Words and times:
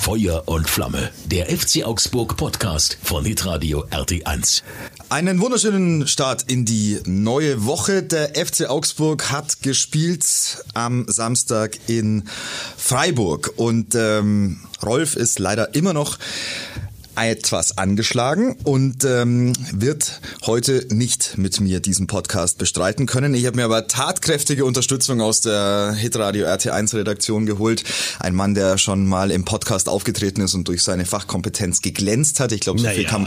Feuer 0.00 0.44
und 0.46 0.68
Flamme. 0.68 1.10
Der 1.26 1.46
FC 1.46 1.84
Augsburg 1.84 2.36
Podcast 2.36 2.98
von 3.02 3.24
Hitradio 3.24 3.84
RT1. 3.86 4.62
Einen 5.08 5.40
wunderschönen 5.40 6.06
Start 6.06 6.44
in 6.50 6.64
die 6.64 7.00
neue 7.06 7.64
Woche. 7.64 8.02
Der 8.02 8.34
FC 8.34 8.68
Augsburg 8.68 9.30
hat 9.30 9.62
gespielt 9.62 10.64
am 10.74 11.06
Samstag 11.08 11.78
in 11.88 12.24
Freiburg 12.76 13.52
und 13.56 13.94
ähm, 13.94 14.60
Rolf 14.84 15.16
ist 15.16 15.38
leider 15.38 15.74
immer 15.74 15.92
noch 15.92 16.18
etwas 17.16 17.78
angeschlagen 17.78 18.56
und 18.64 19.04
ähm, 19.04 19.52
wird 19.72 20.20
heute 20.44 20.86
nicht 20.90 21.38
mit 21.38 21.60
mir 21.60 21.80
diesen 21.80 22.06
Podcast 22.06 22.58
bestreiten 22.58 23.06
können. 23.06 23.34
Ich 23.34 23.46
habe 23.46 23.56
mir 23.56 23.64
aber 23.64 23.88
tatkräftige 23.88 24.64
Unterstützung 24.64 25.20
aus 25.20 25.40
der 25.40 25.92
Hitradio 25.92 26.46
RT1 26.46 26.94
Redaktion 26.94 27.46
geholt. 27.46 27.84
Ein 28.20 28.34
Mann, 28.34 28.54
der 28.54 28.78
schon 28.78 29.06
mal 29.06 29.30
im 29.30 29.44
Podcast 29.44 29.88
aufgetreten 29.88 30.42
ist 30.42 30.54
und 30.54 30.68
durch 30.68 30.82
seine 30.82 31.06
Fachkompetenz 31.06 31.80
geglänzt 31.80 32.40
hat. 32.40 32.52
Ich 32.52 32.60
glaube, 32.60 32.78
so 32.78 32.84
naja. 32.84 32.98
viel 32.98 33.06
kann 33.06 33.26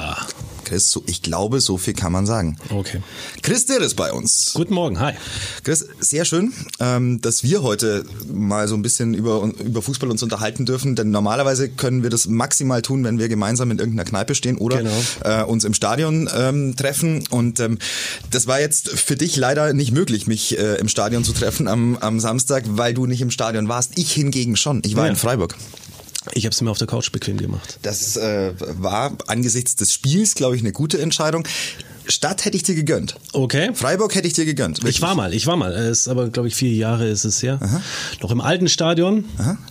Chris, 0.69 0.91
so, 0.91 1.01
ich 1.07 1.23
glaube, 1.23 1.61
so 1.61 1.79
viel 1.79 1.95
kann 1.95 2.11
man 2.11 2.27
sagen. 2.27 2.55
Okay. 2.69 3.01
Chris 3.41 3.65
der 3.65 3.79
ist 3.81 3.95
bei 3.95 4.13
uns. 4.13 4.51
Guten 4.53 4.75
Morgen, 4.75 4.99
hi. 4.99 5.13
Chris, 5.63 5.87
sehr 5.99 6.25
schön, 6.25 6.53
ähm, 6.79 7.21
dass 7.21 7.41
wir 7.41 7.63
heute 7.63 8.05
mal 8.31 8.67
so 8.67 8.75
ein 8.75 8.83
bisschen 8.83 9.15
über, 9.15 9.49
über 9.65 9.81
Fußball 9.81 10.11
uns 10.11 10.21
unterhalten 10.21 10.67
dürfen, 10.67 10.95
denn 10.95 11.09
normalerweise 11.09 11.69
können 11.69 12.03
wir 12.03 12.11
das 12.11 12.27
maximal 12.27 12.83
tun, 12.83 13.03
wenn 13.03 13.17
wir 13.17 13.29
gemeinsam 13.29 13.71
in 13.71 13.79
irgendeiner 13.79 14.07
Kneipe 14.07 14.35
stehen 14.35 14.57
oder 14.59 14.77
Genau. 14.77 15.01
äh, 15.23 15.43
uns 15.43 15.63
im 15.63 15.73
Stadion 15.73 16.29
ähm, 16.37 16.75
treffen. 16.75 17.23
Und 17.31 17.59
ähm, 17.59 17.79
das 18.29 18.45
war 18.45 18.59
jetzt 18.59 18.89
für 18.89 19.15
dich 19.15 19.35
leider 19.37 19.73
nicht 19.73 19.91
möglich, 19.91 20.27
mich 20.27 20.55
äh, 20.59 20.75
im 20.75 20.87
Stadion 20.87 21.23
zu 21.23 21.33
treffen 21.33 21.67
am, 21.67 21.97
am 21.97 22.19
Samstag, 22.19 22.65
weil 22.67 22.93
du 22.93 23.07
nicht 23.07 23.21
im 23.21 23.31
Stadion 23.31 23.67
warst. 23.69 23.93
Ich 23.97 24.11
hingegen 24.13 24.55
schon. 24.55 24.83
Ich 24.85 24.95
war 24.95 25.05
Ja. 25.05 25.09
in 25.09 25.15
Freiburg. 25.15 25.55
Ich 26.33 26.45
habe 26.45 26.53
es 26.53 26.61
mir 26.61 26.69
auf 26.69 26.77
der 26.77 26.87
Couch 26.87 27.11
bequem 27.11 27.37
gemacht. 27.37 27.79
Das 27.81 28.17
äh, 28.17 28.53
war 28.57 29.13
angesichts 29.27 29.75
des 29.75 29.93
Spiels, 29.93 30.35
glaube 30.35 30.55
ich, 30.55 30.61
eine 30.61 30.71
gute 30.71 31.01
Entscheidung. 31.01 31.45
Stadt 32.07 32.43
hätte 32.45 32.57
ich 32.57 32.63
dir 32.63 32.75
gegönnt. 32.75 33.15
Okay. 33.33 33.69
Freiburg 33.73 34.15
hätte 34.15 34.27
ich 34.27 34.33
dir 34.33 34.45
gegönnt. 34.45 34.83
Ich 34.83 35.01
war 35.01 35.13
mal, 35.15 35.33
ich 35.33 35.45
war 35.47 35.55
mal. 35.57 35.71
Es 35.73 36.01
ist 36.01 36.07
aber, 36.07 36.29
glaube 36.29 36.47
ich, 36.47 36.55
vier 36.55 36.73
Jahre 36.73 37.07
ist 37.07 37.23
es 37.23 37.41
her. 37.43 37.59
Noch 38.21 38.31
im 38.31 38.41
alten 38.41 38.67
Stadion. 38.67 39.25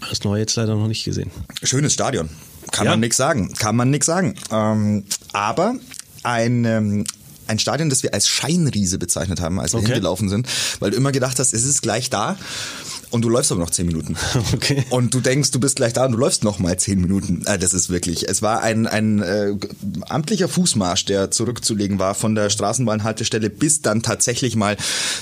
Das 0.09 0.23
neue 0.25 0.41
jetzt 0.41 0.55
leider 0.57 0.75
noch 0.77 0.87
nicht 0.87 1.05
gesehen. 1.05 1.31
Schönes 1.63 1.93
Stadion. 1.93 2.29
Kann 2.71 2.85
Ja. 2.85 2.93
man 2.93 3.01
nix 3.01 3.17
sagen. 3.17 3.53
Kann 3.55 3.75
man 3.77 3.91
nix 3.91 4.07
sagen. 4.07 4.35
Ähm, 4.53 5.05
aber 5.33 5.75
ein, 6.23 6.65
ähm, 6.65 7.05
ein 7.49 7.59
Stadion, 7.59 7.91
das 7.91 8.03
wir 8.03 8.15
als 8.15 8.29
Scheinriese 8.29 8.99
bezeichnet 8.99 9.41
haben, 9.41 9.59
als 9.59 9.73
wir 9.73 9.79
Okay. 9.81 9.89
hingelaufen 9.95 10.29
sind, 10.29 10.47
weil 10.79 10.91
du 10.93 10.97
immer 10.97 11.11
gedacht 11.13 11.39
hast, 11.41 11.53
es 11.55 11.65
ist 11.65 11.83
gleich 11.83 12.09
da. 12.11 12.37
Und 13.11 13.23
du 13.23 13.29
läufst 13.29 13.51
aber 13.53 13.61
noch 13.61 13.71
zehn 13.71 13.87
Minuten. 13.87 14.17
Okay. 14.53 14.85
Und 14.91 15.15
du 15.15 15.21
denkst, 15.21 15.51
du 15.51 15.61
bist 15.61 15.77
gleich 15.77 15.93
da 15.93 16.07
und 16.07 16.13
du 16.13 16.19
läufst 16.19 16.43
noch 16.43 16.59
mal 16.59 16.77
zehn 16.79 17.01
Minuten. 17.01 17.45
Äh, 17.47 17.59
Das 17.59 17.75
ist 17.75 17.91
wirklich, 17.91 18.29
es 18.29 18.41
war 18.43 18.63
ein, 18.63 18.87
ein 18.87 19.21
äh, 19.21 19.55
amtlicher 20.09 20.49
Fußmarsch, 20.49 21.05
der 21.05 21.31
zurückzulegen 21.31 21.99
war 21.99 22.15
von 22.15 22.35
der 22.35 22.51
Straßenbahnhaltestelle 22.51 23.51
bis 23.51 23.83
dann 23.83 24.03
tatsächlich 24.03 24.57
mal 24.57 24.77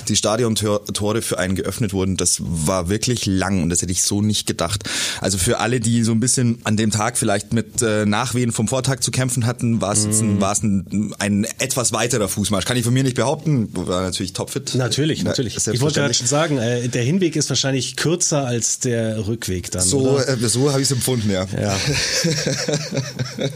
die 0.07 0.15
Stadiontore 0.15 1.21
für 1.21 1.37
einen 1.39 1.55
geöffnet 1.55 1.93
wurden. 1.93 2.17
Das 2.17 2.37
war 2.41 2.89
wirklich 2.89 3.25
lang 3.25 3.63
und 3.63 3.69
das 3.69 3.81
hätte 3.81 3.91
ich 3.91 4.03
so 4.03 4.21
nicht 4.21 4.47
gedacht. 4.47 4.83
Also 5.21 5.37
für 5.37 5.59
alle, 5.59 5.79
die 5.79 6.03
so 6.03 6.11
ein 6.11 6.19
bisschen 6.19 6.59
an 6.63 6.77
dem 6.77 6.91
Tag 6.91 7.17
vielleicht 7.17 7.53
mit 7.53 7.81
äh, 7.81 8.05
Nachwehen 8.05 8.51
vom 8.51 8.67
Vortag 8.67 9.01
zu 9.01 9.11
kämpfen 9.11 9.45
hatten, 9.45 9.81
war 9.81 9.93
es 9.93 10.05
jetzt 10.05 10.21
ein, 10.21 10.41
es 10.41 10.63
ein, 10.63 11.13
ein 11.19 11.43
etwas 11.59 11.91
weiterer 11.91 12.27
Fußmarsch. 12.27 12.65
Kann 12.65 12.77
ich 12.77 12.83
von 12.83 12.93
mir 12.93 13.03
nicht 13.03 13.15
behaupten. 13.15 13.69
War 13.73 14.01
natürlich 14.01 14.33
topfit. 14.33 14.75
Natürlich, 14.75 15.23
natürlich. 15.23 15.55
Ich 15.55 15.81
wollte 15.81 15.99
gerade 15.99 16.13
schon 16.13 16.27
sagen, 16.27 16.57
äh, 16.57 16.87
der 16.87 17.03
Hinweg 17.03 17.35
ist 17.35 17.49
wahrscheinlich 17.49 17.76
kürzer 17.95 18.45
als 18.45 18.79
der 18.79 19.27
Rückweg 19.27 19.71
dann. 19.71 19.83
So, 19.83 20.17
äh, 20.17 20.37
so 20.47 20.71
habe 20.71 20.81
ich 20.81 20.87
es 20.87 20.91
empfunden, 20.91 21.29
ja. 21.29 21.45
Ja. 21.59 21.75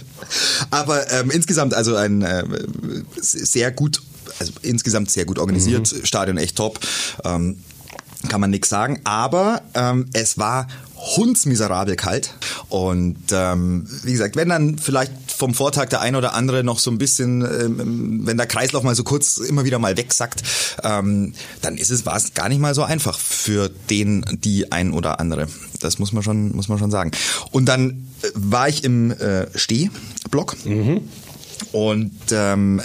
Aber 0.70 1.12
ähm, 1.12 1.32
insgesamt 1.32 1.74
also 1.74 1.96
ein 1.96 2.22
äh, 2.22 2.44
sehr 3.20 3.72
gut, 3.72 4.02
also 4.40 4.54
insgesamt 4.62 5.12
sehr 5.12 5.26
gut 5.26 5.40
organisiert, 5.40 5.92
Mhm. 5.92 6.06
Stadion 6.06 6.38
echt 6.38 6.56
top. 6.56 6.80
Ähm, 7.24 7.58
kann 8.30 8.40
man 8.40 8.52
nix 8.52 8.70
sagen, 8.70 9.00
aber 9.04 9.64
ähm, 9.74 10.06
es 10.14 10.38
war 10.38 10.68
hundsmiserabel 11.18 11.96
kalt 11.96 12.36
und 12.70 13.18
ähm, 13.32 13.88
wie 14.04 14.12
gesagt, 14.12 14.36
wenn 14.36 14.50
dann 14.50 14.78
vielleicht 14.78 15.12
vom 15.42 15.56
Vortag 15.56 15.90
der 15.90 16.02
ein 16.02 16.16
oder 16.16 16.36
andere 16.36 16.64
noch 16.64 16.78
so 16.78 16.92
ein 16.92 17.00
bisschen, 17.00 17.42
ähm, 17.42 18.28
wenn 18.28 18.38
der 18.38 18.46
Kreislauf 18.46 18.84
mal 18.84 18.94
so 18.94 19.04
kurz 19.04 19.38
immer 19.38 19.66
wieder 19.66 19.80
mal 19.80 19.98
wegsackt, 19.98 20.44
ähm, 20.84 21.34
dann 21.64 21.78
ist 21.78 21.90
es 21.90 22.06
war 22.06 22.22
gar 22.36 22.48
nicht 22.48 22.60
mal 22.60 22.76
so 22.76 22.84
einfach 22.84 23.18
für 23.18 23.68
den, 23.90 24.24
die 24.44 24.72
ein 24.72 24.94
oder 24.94 25.20
andere. 25.20 25.48
Das 25.80 25.98
muss 25.98 26.14
man 26.14 26.22
schon, 26.22 26.56
muss 26.56 26.68
man 26.68 26.78
schon 26.78 26.92
sagen. 26.92 27.10
Und 27.50 27.66
dann 27.66 28.08
äh, 28.22 28.28
war 28.36 28.70
ich 28.70 28.84
im 28.84 29.10
äh, 29.10 29.48
Stehblock. 29.58 30.58
Und 31.72 32.12
ähm, 32.32 32.82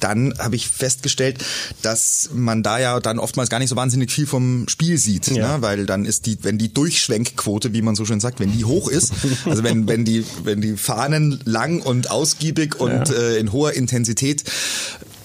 dann 0.00 0.34
habe 0.38 0.56
ich 0.56 0.68
festgestellt, 0.68 1.38
dass 1.82 2.30
man 2.32 2.62
da 2.62 2.78
ja 2.78 3.00
dann 3.00 3.18
oftmals 3.18 3.48
gar 3.50 3.58
nicht 3.58 3.70
so 3.70 3.76
wahnsinnig 3.76 4.10
viel 4.12 4.26
vom 4.26 4.66
Spiel 4.68 4.98
sieht, 4.98 5.28
Ja. 5.28 5.56
ne? 5.56 5.62
weil 5.62 5.86
dann 5.86 6.04
ist 6.04 6.26
die, 6.26 6.38
wenn 6.42 6.58
die 6.58 6.72
Durchschwenkquote, 6.72 7.72
wie 7.72 7.82
man 7.82 7.94
so 7.96 8.04
schön 8.04 8.20
sagt, 8.20 8.40
wenn 8.40 8.52
die 8.52 8.64
hoch 8.64 8.88
ist, 8.88 9.12
also 9.46 9.62
wenn 9.62 9.88
wenn 9.88 10.04
die 10.04 10.24
wenn 10.44 10.60
die 10.60 10.76
Fahnen 10.76 11.40
lang 11.44 11.80
und 11.80 12.10
ausgiebig 12.10 12.78
und 12.78 12.90
Ja. 13.08 13.14
äh, 13.14 13.38
in 13.38 13.52
hoher 13.52 13.72
Intensität 13.72 14.44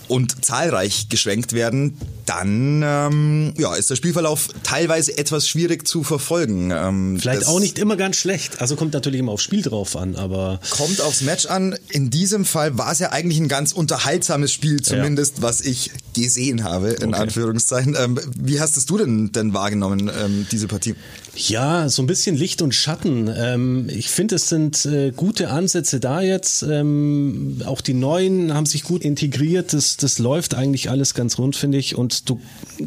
und 0.07 0.43
zahlreich 0.45 1.09
geschwenkt 1.09 1.53
werden, 1.53 1.97
dann 2.25 2.81
ähm, 2.83 3.53
ja, 3.57 3.75
ist 3.75 3.89
der 3.89 3.95
Spielverlauf 3.95 4.49
teilweise 4.63 5.17
etwas 5.17 5.47
schwierig 5.47 5.87
zu 5.87 6.03
verfolgen. 6.03 6.71
Ähm, 6.71 7.17
Vielleicht 7.19 7.47
auch 7.47 7.59
nicht 7.59 7.77
immer 7.79 7.95
ganz 7.97 8.15
schlecht. 8.15 8.61
Also 8.61 8.75
kommt 8.75 8.93
natürlich 8.93 9.19
immer 9.19 9.31
aufs 9.31 9.43
Spiel 9.43 9.61
drauf 9.61 9.95
an, 9.95 10.15
aber 10.15 10.59
Kommt 10.71 11.01
aufs 11.01 11.21
Match 11.21 11.45
an. 11.45 11.75
In 11.89 12.09
diesem 12.09 12.45
Fall 12.45 12.77
war 12.77 12.91
es 12.91 12.99
ja 12.99 13.11
eigentlich 13.11 13.39
ein 13.39 13.47
ganz 13.47 13.71
unterhaltsames 13.71 14.51
Spiel, 14.51 14.81
zumindest 14.81 15.41
was 15.41 15.61
ich 15.61 15.91
gesehen 16.13 16.63
habe, 16.63 16.89
in 16.89 17.13
Okay. 17.13 17.23
Anführungszeichen. 17.23 17.95
Ähm, 17.99 18.19
wie 18.37 18.59
hast 18.59 18.77
es 18.77 18.85
du 18.85 18.97
denn, 18.97 19.31
denn 19.31 19.53
wahrgenommen, 19.53 20.09
ähm, 20.17 20.47
diese 20.51 20.67
Partie? 20.67 20.95
Ja, 21.35 21.89
so 21.89 22.01
ein 22.01 22.07
bisschen 22.07 22.35
Licht 22.37 22.61
und 22.61 22.73
Schatten. 22.73 23.29
Ähm, 23.35 23.89
ich 23.89 24.09
finde, 24.09 24.35
es 24.35 24.47
sind 24.47 24.85
äh, 24.85 25.11
gute 25.11 25.49
Ansätze 25.49 25.99
da 25.99 26.21
jetzt. 26.21 26.63
Ähm, 26.63 27.61
auch 27.65 27.81
die 27.81 27.93
Neuen 27.93 28.53
haben 28.53 28.65
sich 28.65 28.83
gut 28.83 29.03
integriert. 29.03 29.73
Das, 29.73 29.94
das 30.03 30.19
läuft 30.19 30.55
eigentlich 30.55 30.89
alles 30.89 31.13
ganz 31.13 31.37
rund, 31.37 31.55
finde 31.55 31.77
ich. 31.77 31.95
Und 31.95 32.29
du, 32.29 32.39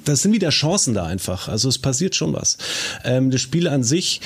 das 0.04 0.22
sind 0.22 0.32
wieder 0.32 0.50
Chancen 0.50 0.94
da 0.94 1.06
einfach. 1.06 1.48
Also 1.48 1.68
es 1.68 1.78
passiert 1.78 2.14
schon 2.14 2.32
was. 2.32 2.58
Ähm, 3.04 3.30
das 3.30 3.40
Spiel 3.40 3.68
an 3.68 3.84
sich. 3.84 4.20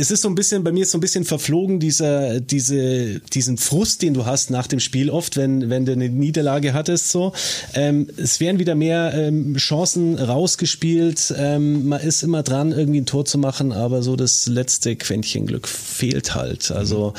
Es 0.00 0.12
ist 0.12 0.22
so 0.22 0.28
ein 0.28 0.36
bisschen, 0.36 0.62
bei 0.62 0.70
mir 0.70 0.84
ist 0.84 0.92
so 0.92 0.98
ein 0.98 1.00
bisschen 1.00 1.24
verflogen, 1.24 1.80
dieser, 1.80 2.40
diese, 2.40 3.18
diesen 3.18 3.58
Frust, 3.58 4.00
den 4.02 4.14
du 4.14 4.26
hast 4.26 4.48
nach 4.48 4.68
dem 4.68 4.78
Spiel 4.78 5.10
oft, 5.10 5.36
wenn, 5.36 5.70
wenn 5.70 5.86
du 5.86 5.92
eine 5.92 6.08
Niederlage 6.08 6.72
hattest, 6.72 7.10
so. 7.10 7.32
Ähm, 7.74 8.06
es 8.16 8.38
werden 8.38 8.60
wieder 8.60 8.76
mehr 8.76 9.12
ähm, 9.14 9.56
Chancen 9.56 10.16
rausgespielt. 10.16 11.34
Ähm, 11.36 11.88
man 11.88 12.00
ist 12.00 12.22
immer 12.22 12.44
dran, 12.44 12.70
irgendwie 12.70 13.00
ein 13.00 13.06
Tor 13.06 13.24
zu 13.24 13.38
machen, 13.38 13.72
aber 13.72 14.02
so 14.02 14.14
das 14.14 14.46
letzte 14.46 14.94
Quäntchen 14.94 15.46
Glück 15.46 15.66
fehlt 15.66 16.36
halt. 16.36 16.70
Also, 16.70 17.12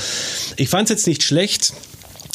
ich 0.55 0.69
fand 0.69 0.89
es 0.89 0.91
jetzt 0.91 1.07
nicht 1.07 1.23
schlecht. 1.23 1.73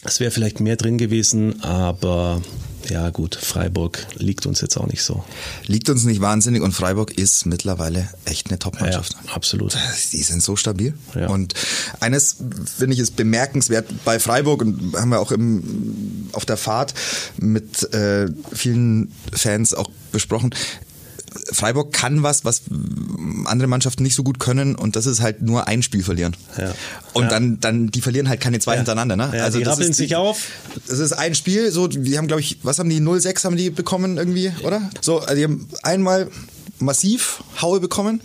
Es 0.04 0.20
wäre 0.20 0.30
vielleicht 0.30 0.60
mehr 0.60 0.76
drin 0.76 0.98
gewesen, 0.98 1.62
aber 1.62 2.42
ja 2.90 3.08
gut, 3.10 3.34
Freiburg 3.34 4.06
liegt 4.16 4.46
uns 4.46 4.60
jetzt 4.60 4.76
auch 4.76 4.86
nicht 4.86 5.02
so. 5.02 5.24
Liegt 5.66 5.88
uns 5.88 6.04
nicht 6.04 6.20
wahnsinnig 6.20 6.62
und 6.62 6.72
Freiburg 6.72 7.16
ist 7.16 7.46
mittlerweile 7.46 8.08
echt 8.24 8.48
eine 8.48 8.58
Top-Mannschaft. 8.58 9.16
Ja, 9.26 9.32
absolut. 9.32 9.76
Die 10.12 10.22
sind 10.22 10.42
so 10.42 10.56
stabil. 10.56 10.94
Ja. 11.14 11.28
Und 11.28 11.54
eines 12.00 12.36
finde 12.76 12.94
ich 12.94 13.00
ist 13.00 13.16
bemerkenswert 13.16 13.86
bei 14.04 14.18
Freiburg 14.18 14.62
und 14.62 14.94
haben 14.96 15.10
wir 15.10 15.20
auch 15.20 15.32
im, 15.32 16.28
auf 16.32 16.44
der 16.44 16.56
Fahrt 16.56 16.94
mit 17.38 17.82
äh, 17.94 18.28
vielen 18.52 19.12
Fans 19.32 19.72
auch 19.72 19.90
besprochen. 20.12 20.54
Freiburg 21.52 21.92
kann 21.92 22.22
was, 22.22 22.44
was 22.44 22.62
andere 23.46 23.66
Mannschaften 23.68 24.02
nicht 24.02 24.14
so 24.14 24.22
gut 24.22 24.38
können 24.38 24.74
und 24.76 24.96
das 24.96 25.06
ist 25.06 25.20
halt 25.20 25.42
nur 25.42 25.66
ein 25.68 25.82
Spiel 25.82 26.02
verlieren. 26.02 26.36
Ja. 26.58 26.74
Und 27.12 27.24
Ja. 27.24 27.28
dann, 27.30 27.60
dann, 27.60 27.90
die 27.90 28.00
verlieren 28.00 28.28
halt 28.28 28.40
keine 28.40 28.58
zwei 28.60 28.72
Ja. 28.72 28.76
hintereinander, 28.78 29.16
ne? 29.16 29.32
Ja, 29.36 29.50
die 29.50 29.62
das 29.62 29.72
rappeln 29.74 29.92
sich 29.92 30.16
auf. 30.16 30.38
Das 30.86 30.98
ist 30.98 31.12
ein 31.12 31.34
Spiel, 31.34 31.70
so, 31.72 31.88
die 31.88 32.16
haben, 32.18 32.26
glaube 32.28 32.40
ich, 32.40 32.58
was 32.62 32.78
haben 32.78 32.88
die, 32.88 33.00
0-6 33.00 33.44
haben 33.44 33.56
die 33.56 33.70
bekommen 33.70 34.16
irgendwie, 34.16 34.52
oder? 34.62 34.90
So, 35.00 35.20
also 35.20 35.34
die 35.34 35.44
haben 35.44 35.68
einmal 35.82 36.28
massiv 36.78 37.42
Haue 37.60 37.80
bekommen. 37.80 38.20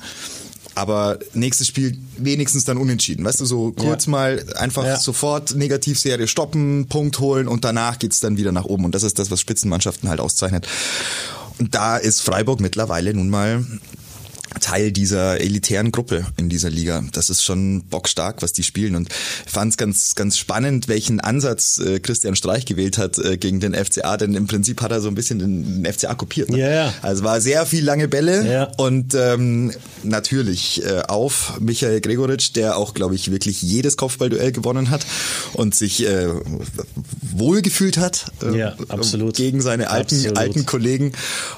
Aber 0.76 1.20
nächstes 1.34 1.68
Spiel 1.68 1.98
wenigstens 2.18 2.64
dann 2.64 2.78
unentschieden. 2.78 3.26
Weißt 3.26 3.42
du, 3.42 3.46
so 3.46 3.74
kurz 3.74 4.06
Ja. 4.06 4.12
mal 4.12 4.46
einfach 4.56 4.86
Ja. 4.86 4.98
sofort 4.98 5.54
Negativserie 5.56 6.26
stoppen, 6.28 6.88
Punkt 6.88 7.20
holen 7.20 7.50
und 7.50 7.66
danach 7.66 8.00
geht's 8.00 8.22
dann 8.22 8.38
wieder 8.38 8.54
nach 8.54 8.64
oben. 8.64 8.86
Und 8.86 8.96
das 8.96 9.04
ist 9.04 9.20
das, 9.20 9.30
was 9.30 9.42
Spitzenmannschaften 9.42 10.08
halt 10.08 10.22
auszeichnet. 10.22 10.68
Da 11.60 11.98
ist 11.98 12.22
Freiburg 12.22 12.62
mittlerweile 12.62 13.14
nun 13.14 13.30
mal 13.30 13.66
Teil 14.62 14.92
dieser 14.92 15.40
elitären 15.40 15.92
Gruppe 15.92 16.26
in 16.38 16.50
dieser 16.50 16.70
Liga. 16.70 17.04
Das 17.14 17.30
ist 17.30 17.44
schon 17.44 17.84
bockstark, 17.84 18.42
was 18.42 18.54
die 18.54 18.64
spielen. 18.64 18.96
Und 18.96 19.10
ich 19.46 19.52
fand 19.52 19.72
es 19.72 19.78
ganz, 19.78 20.16
ganz 20.16 20.38
spannend, 20.38 20.88
welchen 20.88 21.20
Ansatz 21.20 21.78
äh, 21.80 22.00
Christian 22.00 22.36
Streich 22.36 22.66
gewählt 22.66 22.98
hat 22.98 23.18
äh, 23.20 23.38
gegen 23.38 23.60
den 23.60 23.74
FCA, 23.74 24.18
denn 24.18 24.34
im 24.36 24.48
Prinzip 24.48 24.82
hat 24.82 24.92
er 24.92 25.02
so 25.02 25.08
ein 25.08 25.16
bisschen 25.16 25.40
den, 25.40 25.84
den 25.84 25.94
FCA 25.94 26.14
kopiert. 26.16 26.50
Ne? 26.50 26.60
Ja, 26.60 26.70
ja. 26.70 26.94
Also 27.02 27.24
war 27.24 27.42
sehr 27.42 27.66
viel 27.66 27.84
lange 27.84 28.08
Bälle 28.08 28.52
Ja. 28.52 28.64
und 28.78 29.14
ähm, 29.16 29.72
natürlich 30.04 30.84
äh, 30.86 31.02
auf 31.08 31.60
Michael 31.60 32.02
Gregoritsch, 32.02 32.52
der 32.56 32.78
auch, 32.78 32.94
glaube 32.94 33.16
ich, 33.16 33.32
wirklich 33.32 33.62
jedes 33.62 33.98
Kopfballduell 33.98 34.52
gewonnen 34.52 34.90
hat 34.90 35.06
und 35.54 35.76
sich 35.76 36.06
äh, 36.06 36.28
wohlgefühlt 37.22 37.98
hat 37.98 38.26
äh, 38.44 38.58
Ja, 38.58 38.76
absolut. 38.88 39.36
gegen 39.36 39.62
seine 39.62 39.90
alten, 39.90 40.16
Absolut. 40.16 40.38
alten 40.38 40.66
Kollegen. 40.66 41.12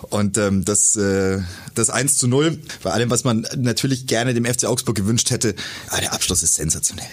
Und 0.10 0.38
ähm, 0.38 0.66
das, 0.66 0.96
äh, 0.96 1.40
das 1.76 1.90
1 1.90 2.18
zu 2.18 2.28
0, 2.28 2.60
bei 2.84 2.92
allem, 2.92 3.10
was 3.10 3.24
man 3.24 3.48
natürlich 3.58 4.08
gerne 4.08 4.34
dem 4.34 4.46
FC 4.46 4.66
Augsburg 4.66 4.96
gewünscht 4.96 5.30
hätte, 5.32 5.56
aber 5.90 6.02
der 6.02 6.14
Abschluss 6.14 6.44
ist 6.44 6.56
sensationell. 6.56 7.08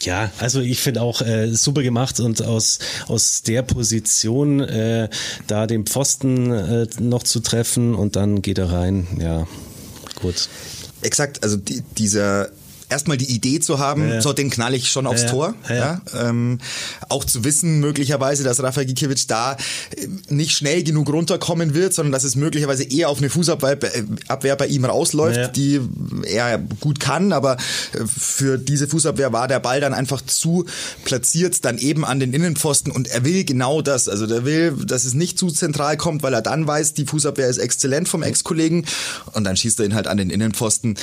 Ja, 0.00 0.30
also 0.38 0.60
ich 0.60 0.80
finde 0.80 1.02
auch 1.02 1.22
äh, 1.22 1.52
super 1.52 1.82
gemacht 1.82 2.20
und 2.20 2.42
aus, 2.42 2.78
aus 3.08 3.42
der 3.42 3.62
Position 3.62 4.60
äh, 4.60 5.08
da 5.46 5.66
den 5.66 5.86
Pfosten 5.86 6.52
äh, 6.52 6.86
noch 7.00 7.24
zu 7.24 7.40
treffen 7.40 7.94
und 7.94 8.14
dann 8.16 8.42
geht 8.42 8.58
er 8.58 8.70
rein. 8.70 9.06
Ja, 9.20 9.48
gut. 10.20 10.48
Exakt, 11.02 11.42
also 11.42 11.56
die, 11.56 11.82
dieser 11.96 12.50
erstmal 12.88 13.16
die 13.16 13.30
Idee 13.30 13.60
zu 13.60 13.78
haben, 13.78 14.08
Ja. 14.08 14.20
so 14.22 14.32
den 14.32 14.50
knall 14.50 14.74
ich 14.74 14.88
schon 14.90 15.06
aufs 15.06 15.22
Ja, 15.22 15.28
Tor. 15.28 15.54
ja. 15.68 16.00
Ähm, 16.18 16.58
auch 17.08 17.24
zu 17.24 17.44
wissen 17.44 17.80
möglicherweise, 17.80 18.44
dass 18.44 18.62
Rafa 18.62 18.84
Gikiewicz 18.84 19.26
da 19.26 19.52
äh, 19.96 20.08
nicht 20.28 20.52
schnell 20.56 20.82
genug 20.82 21.08
runterkommen 21.12 21.74
wird, 21.74 21.92
sondern 21.94 22.12
dass 22.12 22.24
es 22.24 22.36
möglicherweise 22.36 22.84
eher 22.84 23.08
auf 23.08 23.18
eine 23.18 23.30
Fußabwehr 23.30 23.78
Abwehr 24.28 24.56
bei 24.56 24.66
ihm 24.66 24.84
rausläuft, 24.84 25.56
die 25.56 25.80
er 26.24 26.58
gut 26.80 27.00
kann, 27.00 27.32
aber 27.32 27.56
äh, 27.92 28.04
für 28.06 28.58
diese 28.58 28.88
Fußabwehr 28.88 29.32
war 29.32 29.48
der 29.48 29.60
Ball 29.60 29.80
dann 29.80 29.94
einfach 29.94 30.20
zu 30.22 30.64
platziert, 31.04 31.64
dann 31.64 31.78
eben 31.78 32.04
an 32.04 32.20
den 32.20 32.32
Innenpfosten 32.32 32.92
und 32.92 33.08
er 33.08 33.24
will 33.24 33.44
genau 33.44 33.82
das. 33.82 34.08
Also 34.08 34.26
der 34.26 34.44
will, 34.44 34.72
dass 34.86 35.04
es 35.04 35.14
nicht 35.14 35.38
zu 35.38 35.50
zentral 35.50 35.96
kommt, 35.96 36.22
weil 36.22 36.34
er 36.34 36.42
dann 36.42 36.66
weiß, 36.66 36.94
die 36.94 37.04
Fußabwehr 37.06 37.48
ist 37.48 37.58
exzellent 37.58 38.08
vom 38.08 38.22
Ex-Kollegen 38.22 38.84
und 39.32 39.44
dann 39.44 39.56
schießt 39.56 39.78
er 39.80 39.86
ihn 39.86 39.94
halt 39.94 40.06
an 40.06 40.16
den 40.16 40.30
Innenpfosten. 40.30 40.96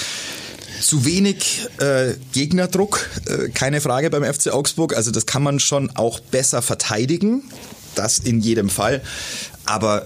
Zu 0.81 1.05
wenig 1.05 1.67
äh, 1.79 2.13
Gegnerdruck, 2.33 3.09
äh, 3.27 3.49
keine 3.49 3.81
Frage 3.81 4.09
beim 4.09 4.23
FC 4.23 4.47
Augsburg. 4.51 4.95
Also 4.95 5.11
das 5.11 5.25
kann 5.25 5.43
man 5.43 5.59
schon 5.59 5.89
auch 5.95 6.19
besser 6.19 6.61
verteidigen. 6.61 7.43
Das 7.95 8.19
in 8.19 8.41
jedem 8.41 8.69
Fall. 8.69 9.01
Aber 9.65 10.03
äh, 10.03 10.05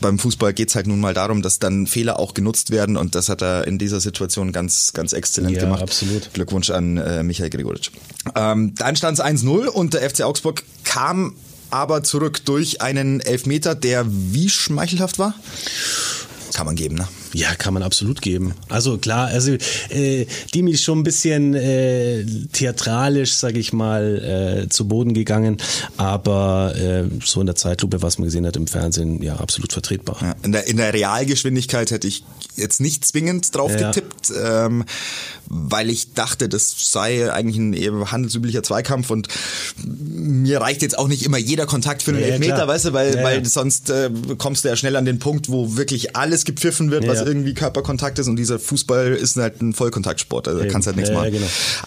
beim 0.00 0.18
Fußball 0.18 0.52
geht's 0.52 0.74
halt 0.74 0.86
nun 0.86 1.00
mal 1.00 1.14
darum, 1.14 1.42
dass 1.42 1.58
dann 1.58 1.86
Fehler 1.86 2.18
auch 2.18 2.34
genutzt 2.34 2.70
werden 2.70 2.96
und 2.96 3.14
das 3.14 3.28
hat 3.28 3.42
er 3.42 3.66
in 3.66 3.78
dieser 3.78 4.00
Situation 4.00 4.52
ganz, 4.52 4.92
ganz 4.94 5.12
exzellent 5.12 5.56
Ja, 5.56 5.60
gemacht. 5.62 5.82
absolut. 5.82 6.32
Glückwunsch 6.32 6.70
an 6.70 6.96
äh, 6.96 7.22
Michael 7.22 7.50
Gregoritsch. 7.50 7.90
Ähm, 8.34 8.74
dann 8.74 8.96
stand 8.96 9.18
es 9.18 9.24
1-0 9.24 9.66
und 9.66 9.94
der 9.94 10.08
FC 10.08 10.22
Augsburg 10.22 10.64
kam 10.82 11.34
aber 11.70 12.02
zurück 12.02 12.44
durch 12.46 12.80
einen 12.80 13.20
Elfmeter, 13.20 13.74
der 13.74 14.06
wie 14.08 14.48
schmeichelhaft 14.48 15.18
war. 15.18 15.34
Kann 16.54 16.66
man 16.66 16.74
geben, 16.76 16.94
ne? 16.96 17.06
Ja, 17.34 17.54
kann 17.54 17.74
man 17.74 17.82
absolut 17.82 18.22
geben. 18.22 18.54
Also 18.68 18.96
klar, 18.98 19.26
also 19.28 19.52
äh, 19.90 20.26
Dimi 20.54 20.70
ist 20.72 20.82
schon 20.82 21.00
ein 21.00 21.02
bisschen 21.02 21.54
äh, 21.54 22.24
theatralisch, 22.52 23.34
sage 23.34 23.58
ich 23.58 23.72
mal, 23.72 24.64
äh, 24.64 24.68
zu 24.68 24.86
Boden 24.88 25.14
gegangen, 25.14 25.56
aber 25.96 26.74
äh, 26.76 27.04
so 27.24 27.40
in 27.40 27.46
der 27.46 27.56
Zeitlupe, 27.56 28.02
was 28.02 28.18
man 28.18 28.26
gesehen 28.26 28.46
hat 28.46 28.56
im 28.56 28.66
Fernsehen, 28.66 29.22
ja, 29.22 29.36
absolut 29.36 29.72
vertretbar. 29.72 30.16
Ja, 30.22 30.34
in, 30.42 30.52
der, 30.52 30.66
in 30.66 30.76
der 30.76 30.92
Realgeschwindigkeit 30.94 31.90
hätte 31.90 32.06
ich 32.06 32.24
jetzt 32.56 32.80
nicht 32.80 33.04
zwingend 33.04 33.54
drauf 33.54 33.72
Ja. 33.72 33.88
getippt, 33.90 34.32
ähm, 34.42 34.84
weil 35.46 35.90
ich 35.90 36.14
dachte, 36.14 36.48
das 36.48 36.74
sei 36.92 37.30
eigentlich 37.32 37.56
ein 37.56 37.72
eher 37.72 38.12
handelsüblicher 38.12 38.62
Zweikampf 38.62 39.10
und 39.10 39.28
mir 39.84 40.60
reicht 40.60 40.82
jetzt 40.82 40.96
auch 40.98 41.08
nicht 41.08 41.24
immer 41.24 41.38
jeder 41.38 41.66
Kontakt 41.66 42.02
für 42.02 42.12
einen 42.12 42.20
Ja, 42.20 42.26
Elfmeter, 42.28 42.54
klar. 42.54 42.68
weißt 42.68 42.84
du, 42.86 42.92
weil, 42.92 43.22
weil 43.22 43.44
sonst 43.44 43.90
äh, 43.90 44.10
kommst 44.38 44.64
du 44.64 44.68
ja 44.68 44.76
schnell 44.76 44.96
an 44.96 45.04
den 45.04 45.18
Punkt, 45.18 45.48
wo 45.50 45.76
wirklich 45.76 46.14
alles 46.16 46.44
gepfiffen 46.44 46.90
wird, 46.90 47.06
was 47.08 47.23
Ja. 47.24 47.28
irgendwie 47.28 47.54
Körperkontakt 47.54 48.18
ist 48.18 48.28
und 48.28 48.36
dieser 48.36 48.58
Fußball 48.58 49.14
ist 49.14 49.36
halt 49.36 49.60
ein 49.62 49.72
Vollkontaktsport, 49.72 50.48
also 50.48 50.60
da 50.60 50.66
kannst 50.68 50.86
halt 50.86 50.96
nichts 50.96 51.10
machen. 51.12 51.32
genau. 51.32 51.46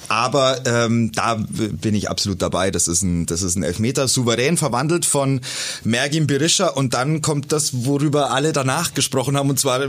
Aber 0.09 0.61
ähm, 0.65 1.11
da 1.13 1.35
bin 1.35 1.95
ich 1.95 2.09
absolut 2.09 2.41
dabei, 2.41 2.71
das 2.71 2.87
ist 2.87 3.03
ein, 3.03 3.25
das 3.25 3.41
ist 3.41 3.55
ein 3.55 3.63
Elfmeter, 3.63 4.07
souverän 4.07 4.57
verwandelt 4.57 5.05
von 5.05 5.41
Mergin 5.83 6.27
Berisha 6.27 6.67
und 6.67 6.93
dann 6.93 7.21
kommt 7.21 7.51
das, 7.51 7.85
worüber 7.85 8.31
alle 8.31 8.51
danach 8.53 8.93
gesprochen 8.93 9.37
haben 9.37 9.49
und 9.49 9.59
zwar 9.59 9.87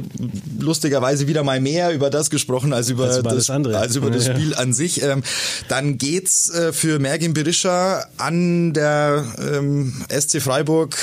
lustigerweise 0.58 1.26
wieder 1.26 1.42
mal 1.42 1.60
mehr 1.60 1.92
über 1.92 2.10
das 2.10 2.30
gesprochen 2.30 2.72
als 2.72 2.88
über, 2.90 3.04
Als 3.06 3.18
über 3.18 3.30
das, 3.30 3.50
andere. 3.50 3.78
als 3.78 3.96
über 3.96 4.10
das. 4.10 4.26
Spiel 4.26 4.54
an 4.54 4.72
sich. 4.72 5.02
Ähm, 5.02 5.22
dann 5.68 5.96
geht's 5.98 6.50
äh, 6.50 6.72
für 6.72 6.98
Mergin 6.98 7.34
Berisha 7.34 8.04
an 8.16 8.72
der 8.74 9.24
ähm, 9.38 9.94
SC 10.10 10.42
Freiburg 10.42 10.96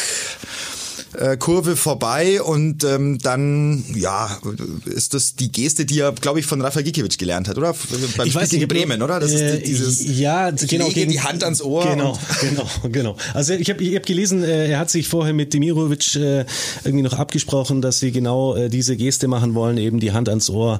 äh, 1.19 1.37
Kurve 1.37 1.75
vorbei 1.75 2.41
und 2.41 2.83
ähm, 2.83 3.17
dann 3.19 3.83
ja 3.95 4.37
ist 4.85 5.13
das 5.13 5.35
die 5.35 5.51
Geste, 5.51 5.85
die 5.85 5.99
er 5.99 6.11
glaube 6.13 6.39
ich 6.39 6.45
von 6.45 6.61
Rafa 6.61 6.81
Gikiewicz 6.81 7.17
gelernt 7.17 7.47
hat, 7.47 7.57
oder? 7.57 7.75
Beim 8.17 8.29
Spiel 8.29 8.47
gegen 8.47 8.63
ob 8.63 8.69
du- 8.69 8.75
Bremen, 8.75 9.01
oder? 9.01 9.19
Das 9.19 9.31
äh, 9.31 9.57
ist 9.57 9.67
dieses 9.67 10.17
ja, 10.19 10.49
ich 10.53 10.67
genau, 10.67 10.87
lege 10.87 11.07
die 11.07 11.21
Hand 11.21 11.43
ans 11.43 11.61
Ohr. 11.61 11.85
Genau, 11.85 12.17
genau, 12.41 12.69
genau. 12.91 13.17
Also 13.33 13.53
ich 13.53 13.69
habe 13.69 13.83
ich 13.83 13.95
hab 13.95 14.05
gelesen, 14.05 14.43
äh, 14.43 14.69
er 14.69 14.79
hat 14.79 14.89
sich 14.89 15.07
vorher 15.07 15.33
mit 15.33 15.53
Demirovic 15.53 16.15
äh, 16.15 16.45
irgendwie 16.83 17.03
noch 17.03 17.13
abgesprochen, 17.13 17.81
dass 17.81 17.99
sie 17.99 18.11
genau 18.11 18.55
äh, 18.55 18.69
diese 18.69 18.95
Geste 18.97 19.27
machen 19.27 19.53
wollen, 19.55 19.77
eben 19.77 19.99
die 19.99 20.11
Hand 20.11 20.29
ans 20.29 20.49
Ohr. 20.49 20.79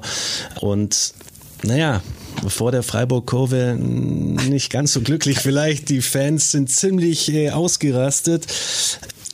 Und 0.60 1.12
naja, 1.62 2.02
vor 2.46 2.70
der 2.70 2.82
Freiburg-Kurve 2.82 3.76
nicht 3.78 4.70
ganz 4.70 4.92
so 4.92 5.00
glücklich 5.00 5.38
vielleicht. 5.38 5.88
Die 5.88 6.02
Fans 6.02 6.50
sind 6.52 6.70
ziemlich 6.70 7.32
äh, 7.32 7.50
ausgerastet. 7.50 8.46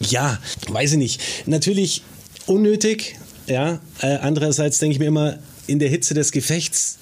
Ja, 0.09 0.39
weiß 0.69 0.93
ich 0.93 0.99
nicht. 0.99 1.21
Natürlich 1.47 2.03
unnötig, 2.47 3.17
ja. 3.47 3.81
Äh, 4.01 4.17
andererseits 4.17 4.79
denke 4.79 4.95
ich 4.95 4.99
mir 4.99 5.07
immer, 5.07 5.39
in 5.67 5.79
der 5.79 5.89
Hitze 5.89 6.15
des 6.15 6.33
Gefechts 6.33 6.99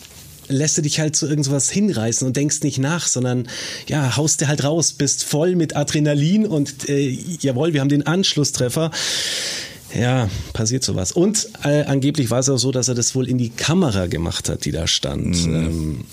lässt 0.49 0.77
du 0.77 0.83
dich 0.83 0.99
halt 0.99 1.17
zu 1.17 1.29
irgendwas 1.29 1.71
hinreißen 1.71 2.27
und 2.27 2.37
denkst 2.37 2.63
nicht 2.63 2.79
nach, 2.79 3.07
sondern 3.07 3.49
ja, 3.87 4.17
haust 4.17 4.41
dir 4.41 4.49
halt 4.49 4.65
raus, 4.65 4.93
bist 4.93 5.25
voll 5.25 5.55
mit 5.55 5.77
Adrenalin 5.77 6.47
und 6.47 6.89
äh, 6.89 7.09
jawohl, 7.41 7.73
wir 7.73 7.81
haben 7.81 7.89
den 7.89 8.07
Anschlusstreffer. 8.07 8.91
Ja, 9.95 10.29
passiert 10.53 10.85
sowas. 10.85 11.13
Und 11.13 11.49
äh, 11.65 11.83
angeblich 11.83 12.31
war 12.31 12.41
es 12.41 12.49
auch 12.49 12.59
so, 12.59 12.71
dass 12.71 12.89
er 12.89 12.95
das 12.95 13.15
wohl 13.15 13.29
in 13.29 13.39
die 13.39 13.51
Kamera 13.51 14.07
gemacht 14.07 14.49
hat, 14.49 14.65
die 14.65 14.71
da 14.71 14.87
stand. 14.87 15.37
Ähm, 15.37 16.05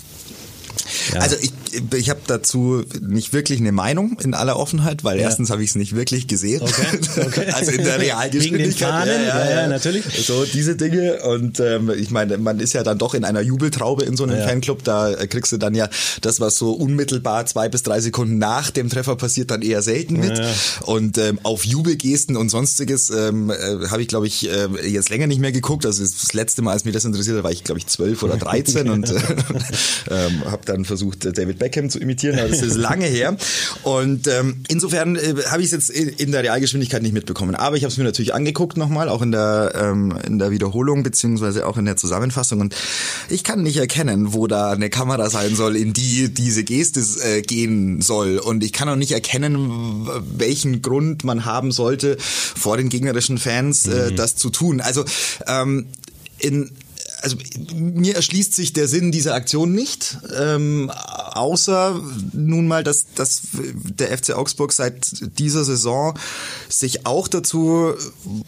ja. 1.12 1.20
Also 1.20 1.36
ich, 1.40 1.52
ich 1.96 2.10
habe 2.10 2.20
dazu 2.26 2.82
nicht 3.00 3.32
wirklich 3.32 3.60
eine 3.60 3.72
Meinung 3.72 4.18
in 4.22 4.34
aller 4.34 4.56
Offenheit, 4.58 5.04
weil 5.04 5.16
Ja. 5.18 5.24
erstens 5.24 5.50
habe 5.50 5.62
ich 5.62 5.70
es 5.70 5.76
nicht 5.76 5.94
wirklich 5.94 6.26
gesehen. 6.26 6.62
Okay, 6.62 6.98
okay. 7.26 7.46
Also 7.54 7.72
in 7.72 7.84
der 7.84 7.98
Realgeschwindigkeit. 8.00 8.52
Wegen 8.52 8.58
den 8.58 8.72
Fahnen? 8.72 9.26
Ja, 9.26 9.50
ja, 9.62 9.66
natürlich. 9.68 10.04
So 10.26 10.44
diese 10.44 10.76
Dinge. 10.76 11.22
Und 11.22 11.60
ähm, 11.60 11.90
ich 11.96 12.10
meine, 12.10 12.38
man 12.38 12.60
ist 12.60 12.72
ja 12.72 12.82
dann 12.82 12.98
doch 12.98 13.14
in 13.14 13.24
einer 13.24 13.40
Jubeltraube 13.40 14.04
in 14.04 14.16
so 14.16 14.24
einem 14.24 14.38
Ja. 14.38 14.46
Fanclub. 14.46 14.84
Da 14.84 15.10
äh, 15.12 15.26
kriegst 15.26 15.52
du 15.52 15.56
dann 15.56 15.74
ja 15.74 15.88
das, 16.20 16.40
was 16.40 16.56
so 16.56 16.72
unmittelbar 16.72 17.46
zwei 17.46 17.68
bis 17.68 17.82
drei 17.82 18.00
Sekunden 18.00 18.38
nach 18.38 18.70
dem 18.70 18.88
Treffer 18.90 19.16
passiert, 19.16 19.50
dann 19.50 19.62
eher 19.62 19.82
selten 19.82 20.18
mit. 20.20 20.38
Ja. 20.38 20.46
Und 20.82 21.18
ähm, 21.18 21.38
auf 21.42 21.64
Jubelgesten 21.64 22.36
und 22.36 22.48
sonstiges 22.50 23.10
ähm, 23.10 23.50
äh, 23.50 23.88
habe 23.88 24.02
ich, 24.02 24.08
glaube 24.08 24.26
ich, 24.26 24.48
äh, 24.50 24.68
jetzt 24.88 25.10
länger 25.10 25.26
nicht 25.26 25.40
mehr 25.40 25.52
geguckt. 25.52 25.86
Also 25.86 26.02
das 26.02 26.32
letzte 26.32 26.62
Mal, 26.62 26.72
als 26.72 26.84
mich 26.84 26.94
das 26.94 27.04
interessiert 27.04 27.36
hat, 27.38 27.44
war 27.44 27.52
ich, 27.52 27.64
glaube 27.64 27.78
ich, 27.78 27.86
zwölf 27.86 28.22
oder 28.22 28.36
dreizehn 28.36 28.88
und 28.90 29.10
äh, 29.10 29.14
ähm, 30.10 30.44
habe 30.44 30.62
dann 30.64 30.84
versucht, 30.84 31.24
äh, 31.24 31.32
David 31.32 31.58
Beckham 31.68 31.90
zu 31.90 31.98
imitieren, 31.98 32.38
aber 32.38 32.48
das 32.48 32.62
ist 32.62 32.76
lange 32.76 33.06
her. 33.06 33.36
Und 33.82 34.26
ähm, 34.26 34.62
insofern 34.68 35.16
äh, 35.16 35.34
habe 35.50 35.60
ich 35.60 35.66
es 35.66 35.72
jetzt 35.72 35.90
in, 35.90 36.08
in 36.08 36.32
der 36.32 36.42
Realgeschwindigkeit 36.42 37.02
nicht 37.02 37.12
mitbekommen. 37.12 37.54
Aber 37.54 37.76
ich 37.76 37.84
habe 37.84 37.92
es 37.92 37.98
mir 37.98 38.04
natürlich 38.04 38.34
angeguckt 38.34 38.76
nochmal, 38.76 39.08
auch 39.08 39.20
in 39.20 39.32
der, 39.32 39.72
ähm, 39.74 40.18
in 40.26 40.38
der 40.38 40.50
Wiederholung 40.50 41.02
beziehungsweise 41.02 41.66
auch 41.66 41.76
in 41.76 41.84
der 41.84 41.96
Zusammenfassung. 41.96 42.60
Und 42.60 42.74
ich 43.28 43.44
kann 43.44 43.62
nicht 43.62 43.76
erkennen, 43.76 44.32
wo 44.32 44.46
da 44.46 44.72
eine 44.72 44.88
Kamera 44.88 45.28
sein 45.28 45.54
soll, 45.54 45.76
in 45.76 45.92
die 45.92 46.32
diese 46.32 46.64
Geste 46.64 47.00
äh, 47.24 47.42
gehen 47.42 48.00
soll. 48.00 48.38
Und 48.38 48.64
ich 48.64 48.72
kann 48.72 48.88
auch 48.88 48.96
nicht 48.96 49.12
erkennen, 49.12 50.08
welchen 50.36 50.80
Grund 50.80 51.24
man 51.24 51.44
haben 51.44 51.70
sollte, 51.72 52.16
vor 52.18 52.76
den 52.78 52.88
gegnerischen 52.88 53.38
Fans 53.38 53.86
äh, 53.86 54.12
das 54.12 54.36
zu 54.36 54.48
tun. 54.50 54.80
Also 54.80 55.04
ähm, 55.46 55.86
in 56.38 56.70
also 57.22 57.36
mir 57.74 58.14
erschließt 58.16 58.54
sich 58.54 58.72
der 58.72 58.88
Sinn 58.88 59.12
dieser 59.12 59.34
Aktion 59.34 59.72
nicht, 59.72 60.18
ähm, 60.38 60.90
außer 60.90 62.00
nun 62.32 62.66
mal, 62.68 62.84
dass, 62.84 63.06
dass 63.14 63.42
der 63.52 64.16
FC 64.16 64.30
Augsburg 64.34 64.72
seit 64.72 65.38
dieser 65.38 65.64
Saison 65.64 66.18
sich 66.68 67.06
auch 67.06 67.28
dazu 67.28 67.94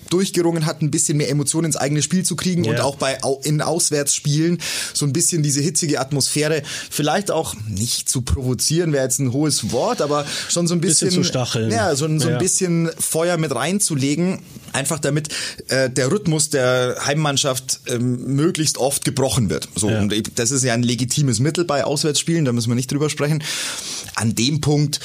durchgerungen 0.09 0.67
hat, 0.67 0.83
ein 0.83 0.91
bisschen 0.91 1.17
mehr 1.19 1.29
Emotionen 1.31 1.67
ins 1.67 1.77
eigene 1.77 2.03
Spiel 2.03 2.25
zu 2.25 2.37
kriegen 2.37 2.65
Ja. 2.65 2.73
und 2.73 2.81
auch 2.81 2.97
bei 2.97 3.19
in 3.45 3.61
Auswärtsspielen 3.63 4.61
so 4.95 5.07
ein 5.07 5.13
bisschen 5.13 5.43
diese 5.43 5.61
hitzige 5.61 6.01
Atmosphäre 6.01 6.63
vielleicht 6.91 7.31
auch 7.31 7.55
nicht 7.69 8.09
zu 8.09 8.23
provozieren, 8.23 8.93
wäre 8.93 9.05
jetzt 9.05 9.19
ein 9.21 9.33
hohes 9.33 9.73
Wort, 9.73 10.01
aber 10.03 10.27
schon 10.49 10.67
so 10.67 10.75
ein 10.75 10.81
bisschen, 10.81 11.09
Bisschen 11.09 11.23
zu 11.23 11.29
stacheln. 11.29 11.71
Ja, 11.71 11.95
so, 11.95 12.05
ein- 12.07 12.21
so 12.21 12.27
ein 12.27 12.33
Ja. 12.35 12.39
bisschen 12.39 12.91
Feuer 12.99 13.37
mit 13.37 13.55
reinzulegen. 13.55 14.41
Einfach 14.73 14.99
damit 14.99 15.29
äh, 15.69 15.91
der 15.91 16.11
Rhythmus 16.11 16.51
der 16.51 16.97
Heimmannschaft 17.07 17.81
ähm, 17.89 18.35
möglichst 18.37 18.79
oft 18.79 19.05
gebrochen 19.05 19.51
wird. 19.51 19.69
So, 19.75 19.91
Ja. 19.91 20.01
und 20.01 20.39
das 20.39 20.51
ist 20.51 20.63
ja 20.65 20.75
ein 20.75 20.83
legitimes 20.83 21.41
Mittel 21.41 21.65
bei 21.65 21.85
Auswärtsspielen, 21.85 22.45
da 22.45 22.53
müssen 22.53 22.69
wir 22.71 22.75
nicht 22.77 22.91
drüber 22.91 23.11
sprechen. 23.11 23.43
An 24.15 24.35
dem 24.35 24.61
Punkt 24.61 25.01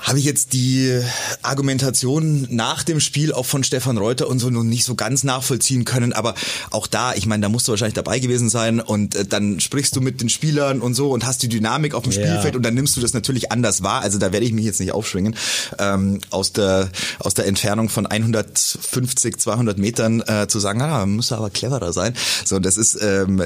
habe 0.00 0.18
ich 0.18 0.24
jetzt 0.24 0.52
die 0.52 1.00
Argumentation 1.42 2.46
nach 2.50 2.82
dem 2.82 3.00
Spiel 3.00 3.32
auch 3.32 3.46
von 3.46 3.64
Stefan 3.64 3.98
Reuter 3.98 4.28
und 4.28 4.38
so 4.38 4.50
noch 4.50 4.62
nicht 4.62 4.84
so 4.84 4.94
ganz 4.94 5.24
nachvollziehen 5.24 5.84
können, 5.84 6.12
aber 6.12 6.34
auch 6.70 6.86
da, 6.86 7.14
ich 7.14 7.26
meine, 7.26 7.42
da 7.42 7.48
musst 7.48 7.66
du 7.68 7.72
wahrscheinlich 7.72 7.94
dabei 7.94 8.18
gewesen 8.18 8.48
sein 8.48 8.80
und 8.80 9.14
äh, 9.14 9.24
dann 9.24 9.60
sprichst 9.60 9.94
du 9.96 10.00
mit 10.00 10.20
den 10.20 10.28
Spielern 10.28 10.80
und 10.80 10.94
so 10.94 11.10
und 11.10 11.26
hast 11.26 11.42
die 11.42 11.48
Dynamik 11.48 11.94
auf 11.94 12.04
dem 12.04 12.12
Ja. 12.12 12.18
Spielfeld 12.20 12.56
und 12.56 12.62
dann 12.62 12.74
nimmst 12.74 12.96
du 12.96 13.00
das 13.00 13.12
natürlich 13.12 13.50
anders 13.52 13.82
wahr. 13.82 14.00
Also 14.02 14.18
da 14.18 14.32
werde 14.32 14.46
ich 14.46 14.52
mich 14.52 14.64
jetzt 14.64 14.80
nicht 14.80 14.92
aufschwingen. 14.92 15.34
Ähm, 15.78 16.20
aus 16.30 16.52
der 16.52 16.90
aus 17.18 17.34
der 17.34 17.46
Entfernung 17.46 17.88
von 17.88 18.06
150, 18.06 19.36
200 19.38 19.78
Metern 19.78 20.22
äh, 20.26 20.46
zu 20.48 20.58
sagen, 20.60 20.80
ah, 20.82 21.06
muss 21.06 21.32
aber 21.32 21.50
cleverer 21.50 21.92
sein. 21.92 22.14
So, 22.44 22.58
das 22.58 22.76
ist 22.76 22.98
ähm, 23.02 23.42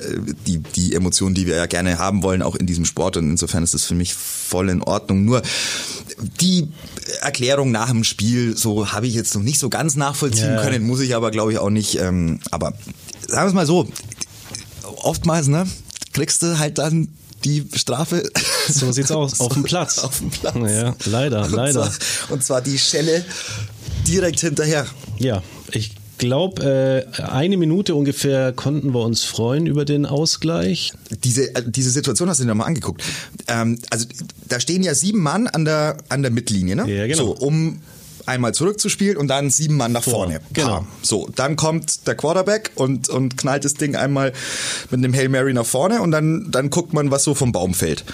die 0.46 0.58
die 0.58 0.94
Emotion, 0.94 1.34
die 1.34 1.46
wir 1.46 1.56
ja 1.56 1.66
gerne 1.66 1.98
haben 1.98 2.22
wollen, 2.22 2.42
auch 2.42 2.56
in 2.56 2.66
diesem 2.66 2.84
Sport 2.84 3.16
und 3.16 3.30
insofern 3.30 3.62
ist 3.62 3.74
es 3.74 3.84
für 3.84 3.94
mich 3.94 4.14
voll 4.14 4.68
in 4.68 4.82
Ordnung. 4.82 5.24
Nur 5.24 5.42
die 6.40 6.68
Erklärung 7.20 7.70
nach 7.70 7.88
dem 7.88 8.04
Spiel, 8.04 8.56
so 8.56 8.92
habe 8.92 9.06
ich 9.06 9.14
jetzt 9.14 9.34
noch 9.34 9.42
nicht 9.42 9.58
so 9.58 9.68
ganz 9.68 9.96
nachvollziehen 9.96 10.54
Ja. 10.54 10.62
können, 10.62 10.84
muss 10.86 11.00
ich 11.00 11.14
aber 11.14 11.30
glaube 11.30 11.52
ich 11.52 11.58
auch 11.58 11.70
nicht. 11.70 11.96
Ähm, 11.98 12.40
aber 12.50 12.72
sagen 13.26 13.44
wir 13.44 13.48
es 13.48 13.54
mal 13.54 13.66
so, 13.66 13.88
oftmals 14.96 15.48
ne 15.48 15.66
kriegst 16.12 16.42
du 16.42 16.58
halt 16.58 16.78
dann 16.78 17.08
die 17.44 17.66
Strafe 17.74 18.22
So 18.68 18.92
sieht's 18.92 19.10
aus. 19.10 19.40
Auf 19.40 19.52
dem 19.54 19.64
Platz. 19.64 19.98
Auf 19.98 20.18
dem 20.18 20.30
Platz. 20.30 20.54
Ja, 20.70 20.94
leider, 21.06 21.44
Und 21.44 21.52
leider. 21.52 21.90
Zwar, 21.90 22.30
und 22.30 22.44
zwar 22.44 22.60
die 22.60 22.78
Schelle 22.78 23.24
direkt 24.06 24.40
hinterher. 24.40 24.86
Ja, 25.18 25.42
glaube, 26.22 27.06
äh, 27.18 27.22
eine 27.22 27.56
Minute 27.56 27.96
ungefähr 27.96 28.52
konnten 28.52 28.94
wir 28.94 29.00
uns 29.00 29.24
freuen 29.24 29.66
über 29.66 29.84
den 29.84 30.06
Ausgleich. 30.06 30.92
Diese, 31.24 31.52
äh, 31.54 31.62
diese 31.66 31.90
Situation 31.90 32.28
hast 32.28 32.38
du 32.38 32.44
dir 32.44 32.50
nochmal 32.50 32.68
angeguckt. 32.68 33.02
Ähm, 33.48 33.80
also 33.90 34.06
da 34.48 34.60
stehen 34.60 34.84
ja 34.84 34.94
sieben 34.94 35.20
Mann 35.20 35.48
an 35.48 35.64
der, 35.64 35.96
an 36.08 36.22
der 36.22 36.30
Mittellinie, 36.30 36.76
ne? 36.76 36.88
Ja, 36.88 37.08
genau. 37.08 37.24
So, 37.24 37.32
um 37.32 37.80
einmal 38.24 38.54
zurückzuspielen 38.54 39.16
und 39.16 39.26
dann 39.26 39.50
sieben 39.50 39.76
Mann 39.76 39.90
nach 39.90 40.04
Vor, 40.04 40.12
vorne. 40.26 40.40
genau. 40.52 40.76
Pam. 40.76 40.88
So, 41.02 41.28
dann 41.34 41.56
kommt 41.56 42.06
der 42.06 42.14
Quarterback 42.14 42.70
und, 42.76 43.08
und 43.08 43.36
knallt 43.36 43.64
das 43.64 43.74
Ding 43.74 43.96
einmal 43.96 44.32
mit 44.90 45.02
dem 45.02 45.12
Hail 45.12 45.28
Mary 45.28 45.52
nach 45.52 45.66
vorne 45.66 46.00
und 46.02 46.12
dann, 46.12 46.52
dann 46.52 46.70
guckt 46.70 46.92
man, 46.92 47.10
was 47.10 47.24
so 47.24 47.34
vom 47.34 47.50
Baum 47.50 47.74
fällt. 47.74 48.04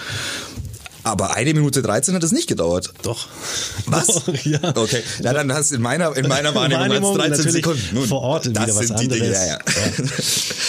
Aber 1.09 1.35
eine 1.35 1.53
Minute 1.53 1.81
13 1.81 2.13
hat 2.15 2.23
es 2.23 2.31
nicht 2.31 2.47
gedauert. 2.47 2.93
Doch. 3.01 3.27
Was? 3.85 4.07
Doch, 4.25 4.27
ja. 4.45 4.59
Okay. 4.75 5.01
Na, 5.21 5.33
dann 5.33 5.51
hast 5.53 5.71
du 5.71 5.75
in 5.75 5.81
meiner, 5.81 6.15
in 6.15 6.27
meiner 6.27 6.53
Wahrnehmung, 6.55 6.81
Wahrnehmung 6.89 7.09
hat's 7.17 7.27
13 7.27 7.37
natürlich 7.37 7.53
Sekunden. 7.65 7.89
Nun, 7.93 8.07
vor 8.07 8.21
Ort 8.21 8.45
das 8.45 8.51
wieder 8.51 8.75
was 8.75 8.87
sind 8.87 8.99
die 8.99 9.03
anderes. 9.05 9.21
Dinge, 9.21 9.33
ja, 9.33 9.45
ja. 9.47 9.59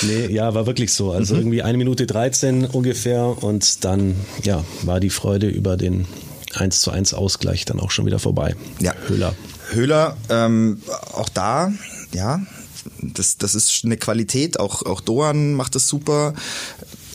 Nee, 0.03 0.35
ja, 0.35 0.55
war 0.55 0.67
wirklich 0.67 0.93
so. 0.93 1.13
Also 1.13 1.35
Mhm. 1.35 1.41
irgendwie 1.41 1.63
eine 1.63 1.79
Minute 1.79 2.07
13 2.07 2.65
ungefähr 2.67 3.43
und 3.43 3.85
dann, 3.85 4.17
ja, 4.43 4.65
war 4.83 5.01
die 5.01 5.11
Freude 5.11 5.49
über 5.49 5.77
den 5.77 6.07
1 6.55 6.81
zu 6.81 6.91
1 6.91 7.15
Ausgleich 7.15 7.65
dann 7.65 7.79
auch 7.81 7.91
schon 7.91 8.07
wieder 8.07 8.19
vorbei. 8.19 8.57
Ja. 8.81 8.95
Höhler. 9.07 9.35
Höhler, 9.71 10.17
ähm, 10.29 10.83
auch 11.13 11.29
da, 11.29 11.73
ja, 12.13 12.41
das, 13.03 13.37
das 13.39 13.55
ist 13.55 13.85
eine 13.85 13.97
Qualität. 13.97 14.59
Auch, 14.59 14.85
auch 14.85 15.01
Doan 15.01 15.53
macht 15.55 15.75
das 15.75 15.87
super. 15.87 16.35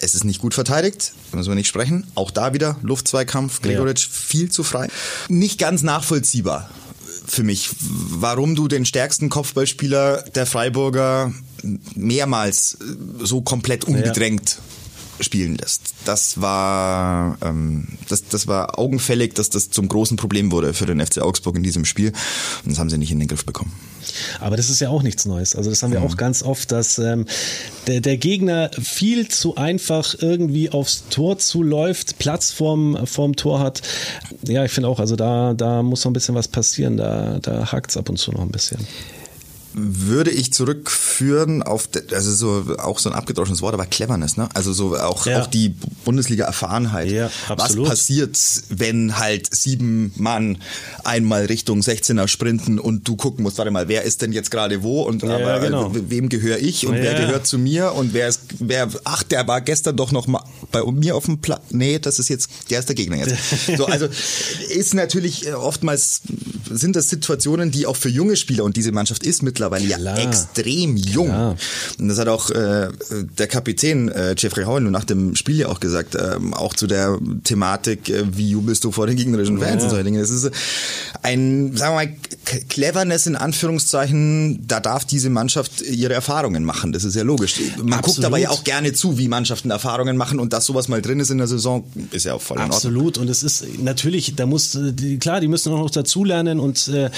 Es 0.05 0.13
ist 0.13 0.23
nicht 0.23 0.39
gut 0.39 0.53
verteidigt, 0.53 1.13
müssen 1.33 1.49
wir 1.49 1.55
nicht 1.55 1.67
sprechen. 1.67 2.05
Auch 2.13 2.29
da 2.29 2.53
wieder 2.53 2.77
Luftzweikampf. 2.83 3.63
Gregoritsch 3.63 4.07
viel 4.07 4.51
zu 4.51 4.63
frei. 4.63 4.87
Nicht 5.29 5.57
ganz 5.57 5.81
nachvollziehbar 5.81 6.69
für 7.25 7.41
mich, 7.41 7.71
warum 7.79 8.53
du 8.53 8.67
den 8.67 8.85
stärksten 8.85 9.29
Kopfballspieler 9.29 10.21
der 10.35 10.45
Freiburger 10.45 11.33
mehrmals 11.95 12.77
so 13.19 13.41
komplett 13.41 13.85
unbedrängt 13.85 14.59
spielen 15.19 15.55
lässt. 15.55 15.81
Das 16.05 16.41
war, 16.41 17.37
ähm, 17.41 17.87
das, 18.09 18.27
das 18.27 18.47
war 18.47 18.77
augenfällig, 18.77 19.33
dass 19.33 19.49
das 19.49 19.69
zum 19.69 19.87
großen 19.87 20.17
Problem 20.17 20.51
wurde 20.51 20.73
für 20.73 20.85
den 20.85 21.05
FC 21.05 21.19
Augsburg 21.19 21.55
in 21.55 21.63
diesem 21.63 21.85
Spiel. 21.85 22.11
Und 22.63 22.71
das 22.71 22.79
haben 22.79 22.89
sie 22.89 22.97
nicht 22.97 23.11
in 23.11 23.19
den 23.19 23.27
Griff 23.27 23.45
bekommen. 23.45 23.71
Aber 24.39 24.57
das 24.57 24.69
ist 24.69 24.79
ja 24.79 24.89
auch 24.89 25.03
nichts 25.03 25.25
Neues. 25.25 25.55
Also 25.55 25.69
das 25.69 25.81
haben 25.83 25.91
wir 25.91 26.01
auch 26.01 26.17
ganz 26.17 26.43
oft, 26.43 26.71
dass 26.71 26.99
ähm, 26.99 27.25
der, 27.87 28.01
der 28.01 28.17
Gegner 28.17 28.69
viel 28.81 29.27
zu 29.27 29.55
einfach 29.55 30.15
irgendwie 30.19 30.69
aufs 30.69 31.05
Tor 31.09 31.37
zuläuft, 31.37 32.19
Platz 32.19 32.51
vorm, 32.51 33.05
vorm 33.05 33.35
Tor 33.35 33.59
hat. 33.59 33.81
Ja, 34.43 34.63
ich 34.65 34.71
finde 34.71 34.89
auch, 34.89 34.99
also 34.99 35.15
da, 35.15 35.53
da 35.53 35.81
muss 35.81 36.03
noch 36.03 36.11
ein 36.11 36.13
bisschen 36.13 36.35
was 36.35 36.47
passieren. 36.47 36.97
Da, 36.97 37.39
da 37.41 37.71
hakt 37.71 37.91
es 37.91 37.97
ab 37.97 38.09
und 38.09 38.17
zu 38.17 38.31
noch 38.31 38.41
ein 38.41 38.51
bisschen. 38.51 38.85
Würde 39.77 40.31
ich 40.31 40.53
zurückführen 40.53 41.61
auf, 41.61 41.89
also 42.11 42.31
so 42.33 42.77
auch 42.77 42.97
so 42.99 43.09
ein 43.09 43.15
abgedroschenes 43.15 43.61
Wort, 43.61 43.73
aber 43.73 43.85
Cleverness, 43.85 44.37
ne? 44.37 44.47
Also 44.53 44.71
so 44.71 44.97
auch, 44.97 45.25
Ja. 45.25 45.41
auch 45.41 45.47
die 45.47 45.75
Bundesliga-Erfahrenheit. 46.05 47.11
Ja, 47.11 47.29
Was 47.49 47.75
passiert, 47.75 48.37
wenn 48.69 49.17
halt 49.17 49.53
sieben 49.53 50.13
Mann 50.15 50.59
einmal 51.03 51.45
Richtung 51.45 51.81
16er 51.81 52.27
sprinten 52.29 52.79
und 52.79 53.05
du 53.07 53.15
gucken 53.17 53.43
musst, 53.43 53.57
warte 53.57 53.71
mal, 53.71 53.87
wer 53.89 54.03
ist 54.03 54.21
denn 54.21 54.31
jetzt 54.31 54.49
gerade 54.49 54.81
wo 54.81 55.01
und 55.01 55.23
Ja, 55.23 55.35
aber, 55.35 55.59
genau. 55.59 55.91
äh, 55.91 56.09
wem 56.09 56.29
gehöre 56.29 56.59
ich 56.59 56.87
und 56.87 56.95
wer 56.95 57.13
gehört 57.15 57.45
zu 57.45 57.57
mir 57.57 57.93
und 57.93 58.13
wer 58.13 58.29
ist, 58.29 58.41
wer, 58.59 58.89
ach, 59.03 59.23
der 59.23 59.45
war 59.47 59.59
gestern 59.61 59.97
doch 59.97 60.11
noch 60.13 60.27
mal 60.27 60.43
bei 60.71 60.83
mir 60.89 61.15
auf 61.17 61.25
dem 61.25 61.39
Platz. 61.39 61.63
Nee, 61.71 61.99
das 61.99 62.17
ist 62.19 62.29
jetzt, 62.29 62.49
der 62.69 62.79
ist 62.79 62.87
der 62.87 62.95
Gegner 62.95 63.17
jetzt. 63.17 63.35
So, 63.77 63.87
also 63.87 64.07
ist 64.69 64.93
natürlich 64.93 65.47
äh, 65.47 65.53
oftmals 65.53 66.21
sind 66.69 66.95
das 66.95 67.09
Situationen, 67.09 67.71
die 67.71 67.85
auch 67.85 67.95
für 67.95 68.09
junge 68.09 68.35
Spieler 68.35 68.63
und 68.63 68.77
diese 68.77 68.91
Mannschaft 68.91 69.23
ist 69.23 69.43
mittlerweile 69.43 69.85
ja 69.85 69.97
Klar. 69.97 70.17
extrem 70.19 70.97
jung. 70.97 71.27
Klar. 71.27 71.57
Und 71.99 72.07
das 72.07 72.19
hat 72.19 72.27
auch 72.27 72.49
äh, 72.49 72.89
der 73.37 73.47
Kapitän 73.47 74.09
äh, 74.09 74.35
Jeffrey 74.37 74.65
Howell 74.65 74.83
nach 74.83 75.03
dem 75.03 75.35
Spiel 75.35 75.57
ja 75.57 75.67
auch 75.67 75.79
gesagt, 75.79 76.15
ähm, 76.15 76.53
auch 76.53 76.73
zu 76.73 76.87
der 76.87 77.19
Thematik, 77.43 78.09
äh, 78.09 78.23
wie 78.31 78.49
jubelst 78.49 78.83
du 78.83 78.91
vor 78.91 79.07
den 79.07 79.15
gegnerischen 79.15 79.59
Fans 79.59 79.83
und 79.83 79.89
solche 79.89 80.03
Dinge. 80.03 80.19
Das 80.19 80.29
ist 80.29 80.51
ein, 81.21 81.75
sagen 81.75 81.95
wir 81.95 82.05
mal, 82.05 82.15
Cleverness 82.69 83.25
in 83.25 83.35
Anführungszeichen, 83.35 84.67
da 84.67 84.79
darf 84.79 85.05
diese 85.05 85.29
Mannschaft 85.29 85.81
ihre 85.81 86.13
Erfahrungen 86.13 86.63
machen. 86.63 86.91
Das 86.91 87.03
ist 87.03 87.15
ja 87.15 87.23
logisch. 87.23 87.55
Man 87.77 87.89
guckt 87.89 88.05
Absolut. 88.05 88.25
aber 88.25 88.37
ja 88.37 88.49
auch 88.49 88.63
gerne 88.63 88.93
zu, 88.93 89.17
wie 89.17 89.27
Mannschaften 89.27 89.71
Erfahrungen 89.71 90.17
machen 90.17 90.39
und 90.39 90.53
dass 90.53 90.65
sowas 90.65 90.87
mal 90.87 91.01
drin 91.01 91.19
ist 91.19 91.31
in 91.31 91.37
der 91.37 91.47
Saison, 91.47 91.83
ist 92.11 92.25
ja 92.25 92.33
auch 92.33 92.41
voll 92.41 92.57
in 92.57 92.63
Ordnung. 92.63 92.77
Absolut. 92.77 93.17
Und 93.17 93.29
es 93.29 93.43
ist 93.43 93.65
natürlich, 93.79 94.35
da 94.35 94.45
muss, 94.45 94.75
äh, 94.75 95.17
klar, 95.17 95.41
die 95.41 95.47
müssen 95.47 95.73
auch 95.73 95.79
noch 95.79 95.89
dazulernen 95.89 96.54
und 96.59 96.87
äh, 96.89 97.09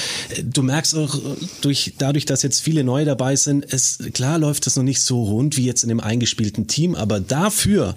du 0.43 0.63
merkst 0.63 0.95
auch 0.95 1.17
durch, 1.61 1.93
dadurch, 1.97 2.25
dass 2.25 2.41
jetzt 2.43 2.61
viele 2.61 2.83
neu 2.83 3.05
dabei 3.05 3.35
sind, 3.35 3.65
es, 3.71 3.99
klar 4.13 4.37
läuft 4.39 4.65
das 4.65 4.75
noch 4.75 4.83
nicht 4.83 5.01
so 5.01 5.23
rund 5.23 5.57
wie 5.57 5.65
jetzt 5.65 5.83
in 5.83 5.89
dem 5.89 5.99
eingespielten 5.99 6.67
Team, 6.67 6.95
aber 6.95 7.19
dafür, 7.19 7.95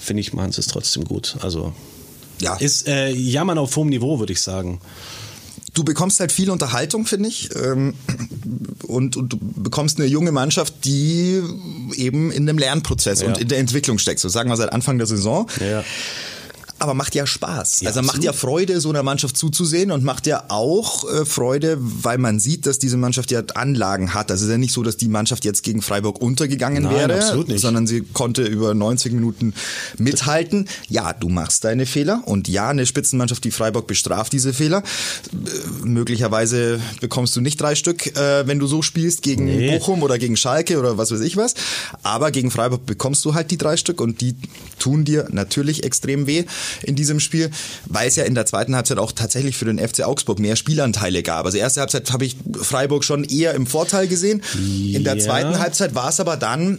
finde 0.00 0.20
ich, 0.20 0.32
machen 0.32 0.52
sie 0.52 0.60
es 0.60 0.66
trotzdem 0.66 1.04
gut. 1.04 1.36
Also, 1.40 1.72
Ja. 2.40 2.56
ist 2.56 2.88
äh, 2.88 3.10
Jammern 3.10 3.58
auf 3.58 3.74
hohem 3.76 3.88
Niveau, 3.88 4.18
würde 4.18 4.32
ich 4.32 4.40
sagen. 4.40 4.80
du 5.74 5.84
bekommst 5.84 6.20
halt 6.20 6.32
viel 6.32 6.50
Unterhaltung, 6.50 7.06
finde 7.06 7.30
ich. 7.30 7.48
Ähm, 7.56 7.94
und, 8.86 9.16
und 9.16 9.32
du 9.32 9.38
bekommst 9.40 9.98
eine 9.98 10.06
junge 10.06 10.30
Mannschaft, 10.30 10.84
die 10.84 11.40
eben 11.96 12.30
in 12.30 12.44
dem 12.46 12.58
Lernprozess 12.58 13.22
Ja. 13.22 13.28
und 13.28 13.38
in 13.38 13.48
der 13.48 13.58
Entwicklung 13.58 13.98
steckt. 13.98 14.20
So 14.20 14.28
sagen 14.28 14.50
wir 14.50 14.56
seit 14.56 14.70
Anfang 14.70 14.98
der 14.98 15.06
Saison. 15.06 15.46
Ja. 15.60 15.82
Aber 16.78 16.94
macht 16.94 17.14
ja 17.14 17.26
Spaß. 17.26 17.82
Ja, 17.82 17.88
also 17.88 18.00
macht 18.00 18.16
absolut. 18.16 18.24
ja 18.24 18.32
Freude, 18.32 18.80
so 18.80 18.88
einer 18.88 19.02
Mannschaft 19.02 19.36
zuzusehen 19.36 19.92
und 19.92 20.02
macht 20.02 20.26
ja 20.26 20.44
auch 20.48 21.08
äh, 21.08 21.24
Freude, 21.24 21.76
weil 21.80 22.18
man 22.18 22.40
sieht, 22.40 22.66
dass 22.66 22.78
diese 22.78 22.96
Mannschaft 22.96 23.30
ja 23.30 23.42
Anlagen 23.54 24.14
hat. 24.14 24.30
Also 24.30 24.42
es 24.42 24.48
ist 24.48 24.52
ja 24.52 24.58
nicht 24.58 24.72
so, 24.72 24.82
dass 24.82 24.96
die 24.96 25.08
Mannschaft 25.08 25.44
jetzt 25.44 25.62
gegen 25.62 25.80
Freiburg 25.80 26.20
untergegangen 26.20 26.84
Nein, 26.84 26.94
wäre, 26.94 27.58
sondern 27.58 27.86
sie 27.86 28.00
konnte 28.00 28.42
über 28.42 28.74
90 28.74 29.12
Minuten 29.12 29.54
mithalten. 29.98 30.68
Ja, 30.88 31.12
du 31.12 31.28
machst 31.28 31.64
deine 31.64 31.86
Fehler 31.86 32.22
und 32.26 32.48
ja, 32.48 32.68
eine 32.68 32.84
Spitzenmannschaft 32.84 33.44
wie 33.44 33.50
Freiburg 33.50 33.86
bestraft 33.86 34.32
diese 34.32 34.52
Fehler. 34.52 34.82
Äh, 35.32 35.86
möglicherweise 35.86 36.80
bekommst 37.00 37.36
du 37.36 37.40
nicht 37.40 37.60
drei 37.60 37.74
Stück, 37.74 38.06
äh, 38.16 38.46
wenn 38.46 38.58
du 38.58 38.66
so 38.66 38.82
spielst 38.82 39.22
gegen 39.22 39.44
Nee. 39.44 39.78
Bochum 39.78 40.02
oder 40.02 40.18
gegen 40.18 40.36
Schalke 40.36 40.78
oder 40.78 40.98
was 40.98 41.12
weiß 41.12 41.20
ich 41.20 41.36
was. 41.36 41.54
Aber 42.02 42.30
gegen 42.30 42.50
Freiburg 42.50 42.86
bekommst 42.86 43.24
du 43.24 43.34
halt 43.34 43.50
die 43.50 43.58
drei 43.58 43.76
Stück 43.76 44.00
und 44.00 44.20
die 44.20 44.34
tun 44.78 45.04
dir 45.04 45.28
natürlich 45.30 45.84
extrem 45.84 46.26
weh 46.26 46.44
in 46.82 46.94
diesem 46.96 47.20
Spiel, 47.20 47.50
weil 47.86 48.08
es 48.08 48.16
ja 48.16 48.24
in 48.24 48.34
der 48.34 48.46
zweiten 48.46 48.74
Halbzeit 48.76 48.98
auch 48.98 49.12
tatsächlich 49.12 49.56
für 49.56 49.64
den 49.64 49.78
FC 49.78 50.02
Augsburg 50.04 50.38
mehr 50.38 50.56
Spielanteile 50.56 51.22
gab. 51.22 51.44
Also 51.46 51.58
erste 51.58 51.80
Halbzeit 51.80 52.10
habe 52.12 52.24
ich 52.24 52.36
Freiburg 52.60 53.04
schon 53.04 53.24
eher 53.24 53.54
im 53.54 53.66
Vorteil 53.66 54.08
gesehen. 54.08 54.42
In 54.54 55.04
der 55.04 55.16
Ja. 55.16 55.24
zweiten 55.24 55.58
Halbzeit 55.58 55.94
war 55.94 56.08
es 56.08 56.20
aber 56.20 56.36
dann 56.36 56.78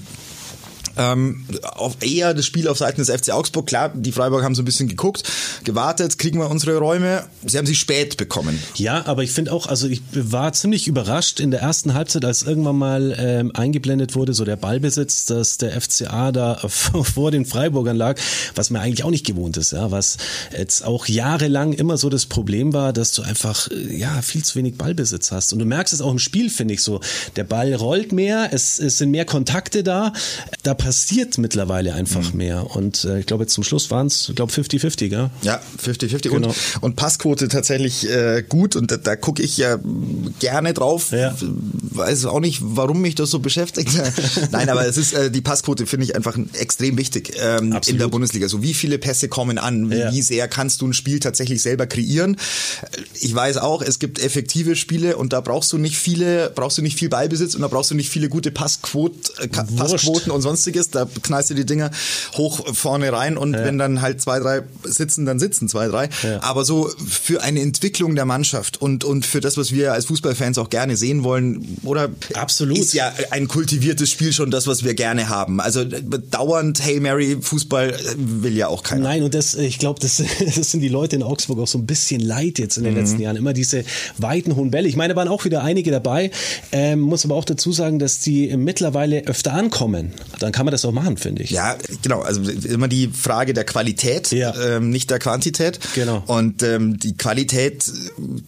ähm, 0.98 1.46
auf 1.64 1.98
eher 2.02 2.34
das 2.34 2.46
Spiel 2.46 2.68
auf 2.68 2.78
Seiten 2.78 3.04
des 3.04 3.10
FC 3.10 3.32
Augsburg. 3.32 3.68
Klar, 3.68 3.92
die 3.94 4.12
Freiburg 4.12 4.44
haben 4.44 4.56
so 4.56 4.62
ein 4.62 4.66
bisschen 4.66 4.88
geguckt, 4.88 5.24
gewartet, 5.64 6.18
kriegen 6.18 6.40
wir 6.40 6.50
unsere 6.50 6.78
Räume. 6.78 7.24
Sie 7.46 7.58
haben 7.58 7.66
sie 7.66 7.76
spät 7.76 8.18
bekommen. 8.18 8.60
Ja, 8.76 9.06
aber 9.06 9.24
ich 9.24 9.32
finde 9.32 9.52
auch, 9.52 9.68
also 9.68 9.88
ich 9.88 10.02
war 10.14 10.54
ziemlich 10.54 10.88
überrascht 10.88 11.40
in 11.40 11.52
der 11.52 11.62
ersten 11.62 11.94
Halbzeit, 11.94 12.26
als 12.26 12.44
irgendwann 12.44 12.78
mal 12.78 13.16
ähm, 13.18 13.52
eingeblendet 13.56 14.16
wurde, 14.16 14.34
so 14.34 14.46
der 14.46 14.56
Ballbesitz, 14.56 15.26
dass 15.26 15.58
der 15.58 15.80
FCA 15.80 16.32
da 16.32 16.56
vor 16.68 17.32
den 17.32 17.46
Freiburgern 17.46 17.98
lag, 17.98 18.20
was 18.56 18.70
mir 18.70 18.80
eigentlich 18.80 19.04
auch 19.04 19.12
nicht 19.12 19.26
gewohnt 19.26 19.58
ist, 19.58 19.72
ja, 19.72 19.92
was 19.92 20.18
jetzt 20.58 20.86
auch 20.86 21.08
jahrelang 21.08 21.74
immer 21.74 21.98
so 21.98 22.10
das 22.10 22.26
Problem 22.26 22.74
war, 22.74 22.94
dass 22.94 23.12
du 23.12 23.22
einfach 23.22 23.70
ja 23.90 24.22
viel 24.22 24.44
zu 24.44 24.56
wenig 24.56 24.78
Ballbesitz 24.78 25.32
hast. 25.32 25.54
Und 25.54 25.60
du 25.60 25.66
merkst 25.66 25.94
es 25.94 26.02
auch 26.02 26.12
im 26.12 26.20
Spiel, 26.20 26.50
finde 26.50 26.74
ich 26.74 26.82
so. 26.82 27.00
Der 27.36 27.44
Ball 27.44 27.74
rollt 27.74 28.12
mehr, 28.12 28.50
es, 28.52 28.80
es 28.80 28.98
sind 28.98 29.12
mehr 29.12 29.26
Kontakte 29.26 29.84
da. 29.84 30.14
Da 30.64 30.74
passiert 30.84 31.38
mittlerweile 31.38 31.94
einfach 31.94 32.34
mhm. 32.34 32.38
mehr. 32.38 32.76
Und 32.76 33.06
äh, 33.06 33.20
ich 33.20 33.26
glaube, 33.26 33.46
jetzt 33.46 33.54
zum 33.54 33.64
Schluss 33.64 33.90
waren 33.90 34.08
es, 34.08 34.28
ich 34.28 34.36
glaube, 34.36 34.52
50-50, 34.52 35.08
gell? 35.08 35.30
Ja, 35.42 35.62
50-50. 35.82 36.30
Genau. 36.30 36.50
Und, 36.50 36.56
und 36.82 36.96
Passquote 36.98 37.48
tatsächlich 37.48 38.10
äh, 38.10 38.44
gut. 38.48 38.76
Und 38.76 38.92
da, 38.92 38.98
da 38.98 39.16
gucke 39.16 39.42
ich 39.42 39.56
ja 39.56 39.80
gerne 40.40 40.74
drauf. 40.74 41.14
Ja. 41.14 41.34
Weiß 41.40 42.26
auch 42.26 42.42
nicht, 42.42 42.60
warum 42.62 43.00
mich 43.00 43.16
das 43.16 43.32
so 43.32 43.40
beschäftigt. 43.40 43.92
Nein, 44.52 44.68
aber 44.68 44.86
es 44.86 44.98
ist 44.98 45.14
äh, 45.14 45.32
die 45.32 45.40
Passquote 45.40 45.86
finde 45.86 46.06
ich 46.06 46.18
einfach 46.18 46.38
extrem 46.60 46.98
wichtig 46.98 47.32
ähm, 47.40 47.80
in 47.88 47.98
der 47.98 48.10
Bundesliga. 48.10 48.50
So 48.50 48.62
wie 48.62 48.74
viele 48.74 48.98
Pässe 48.98 49.30
kommen 49.30 49.58
an, 49.58 49.90
wie, 49.90 50.00
ja. 50.00 50.12
wie 50.12 50.22
sehr 50.22 50.50
kannst 50.50 50.82
du 50.82 50.88
ein 50.88 50.94
Spiel 50.94 51.22
tatsächlich 51.22 51.62
selber 51.62 51.88
kreieren. 51.88 52.36
Ich 53.22 53.34
weiß 53.34 53.56
auch, 53.58 53.82
es 53.82 54.00
gibt 54.00 54.20
effektive 54.20 54.76
Spiele 54.76 55.16
und 55.16 55.32
da 55.32 55.40
brauchst 55.40 55.72
du 55.72 55.78
nicht 55.78 55.98
viele, 55.98 56.52
brauchst 56.54 56.78
du 56.78 56.82
nicht 56.82 57.00
viel 57.00 57.08
Ballbesitz 57.08 57.56
und 57.56 57.62
da 57.62 57.70
brauchst 57.70 57.92
du 57.92 57.96
nicht 57.96 58.10
viele 58.10 58.28
gute 58.28 58.52
Passquote, 58.52 59.16
äh, 59.40 59.48
Passquoten 59.48 60.30
und 60.30 60.42
sonstiges. 60.42 60.73
Da 60.74 61.08
knallst 61.22 61.50
du 61.50 61.54
die 61.54 61.66
Dinger 61.66 61.92
hoch 62.36 62.74
vorne 62.74 63.12
rein 63.12 63.38
und 63.38 63.54
ja. 63.54 63.64
wenn 63.64 63.78
dann 63.78 64.02
halt 64.02 64.22
zwei, 64.22 64.40
drei 64.40 64.64
sitzen, 64.84 65.26
dann 65.26 65.40
sitzen 65.40 65.68
zwei, 65.70 65.88
drei. 65.88 66.10
Ja. 66.24 66.42
Aber 66.44 66.66
so 66.66 66.90
für 67.08 67.42
eine 67.42 67.62
Entwicklung 67.62 68.16
der 68.16 68.26
Mannschaft 68.26 68.82
und, 68.82 69.04
und 69.04 69.26
für 69.26 69.40
das, 69.40 69.58
was 69.58 69.72
wir 69.72 69.94
als 69.94 70.06
Fußballfans 70.06 70.58
auch 70.58 70.70
gerne 70.70 70.98
sehen 70.98 71.24
wollen, 71.24 71.78
oder 71.84 72.10
Absolut. 72.34 72.78
ist 72.78 72.94
ja 72.94 73.12
ein 73.32 73.48
kultiviertes 73.48 74.10
Spiel 74.10 74.34
schon 74.34 74.52
das, 74.52 74.68
was 74.68 74.84
wir 74.84 74.94
gerne 74.94 75.30
haben. 75.30 75.60
Also 75.60 75.84
dauernd 75.84 76.84
Hail 76.84 77.00
Mary 77.00 77.38
Fußball 77.42 77.94
will 78.18 78.56
ja 78.56 78.68
auch 78.68 78.84
keiner. 78.84 79.04
Nein, 79.04 79.24
und 79.24 79.34
das, 79.34 79.56
ich 79.56 79.80
glaube, 79.80 80.00
das, 80.00 80.22
das 80.56 80.72
sind 80.72 80.82
die 80.82 80.90
Leute 80.90 81.16
in 81.16 81.24
Augsburg 81.24 81.60
auch 81.60 81.68
so 81.68 81.78
ein 81.78 81.86
bisschen 81.86 82.22
leid 82.22 82.60
jetzt 82.60 82.78
in 82.78 82.84
den 82.84 82.94
mhm. 82.94 83.00
letzten 83.00 83.22
Jahren. 83.22 83.36
Immer 83.36 83.54
diese 83.54 83.84
weiten, 84.18 84.56
hohen 84.56 84.72
Bälle. 84.72 84.88
Ich 84.88 84.96
meine, 84.96 85.14
da 85.14 85.18
waren 85.18 85.28
auch 85.28 85.46
wieder 85.46 85.64
einige 85.64 85.92
dabei. 85.92 86.32
Ähm, 86.72 87.00
muss 87.00 87.26
aber 87.26 87.36
auch 87.36 87.46
dazu 87.46 87.72
sagen, 87.72 88.00
dass 88.00 88.20
die 88.20 88.56
mittlerweile 88.58 89.26
öfter 89.26 89.54
ankommen. 89.54 90.14
Dann 90.40 90.52
kann 90.52 90.63
man 90.64 90.72
das 90.72 90.86
auch 90.86 90.92
machen, 90.92 91.18
finde 91.18 91.44
ich. 91.44 91.52
Ja, 91.52 91.78
genau. 92.02 92.22
Also 92.22 92.42
immer 92.42 92.88
die 92.88 93.08
Frage 93.08 93.54
der 93.54 93.64
Qualität, 93.64 94.32
ja. 94.32 94.54
ähm, 94.56 94.90
nicht 94.90 95.10
der 95.10 95.20
Quantität. 95.20 95.80
Genau. 95.96 96.24
Und 96.28 96.64
ähm, 96.64 97.00
die 97.00 97.16
Qualität 97.16 97.86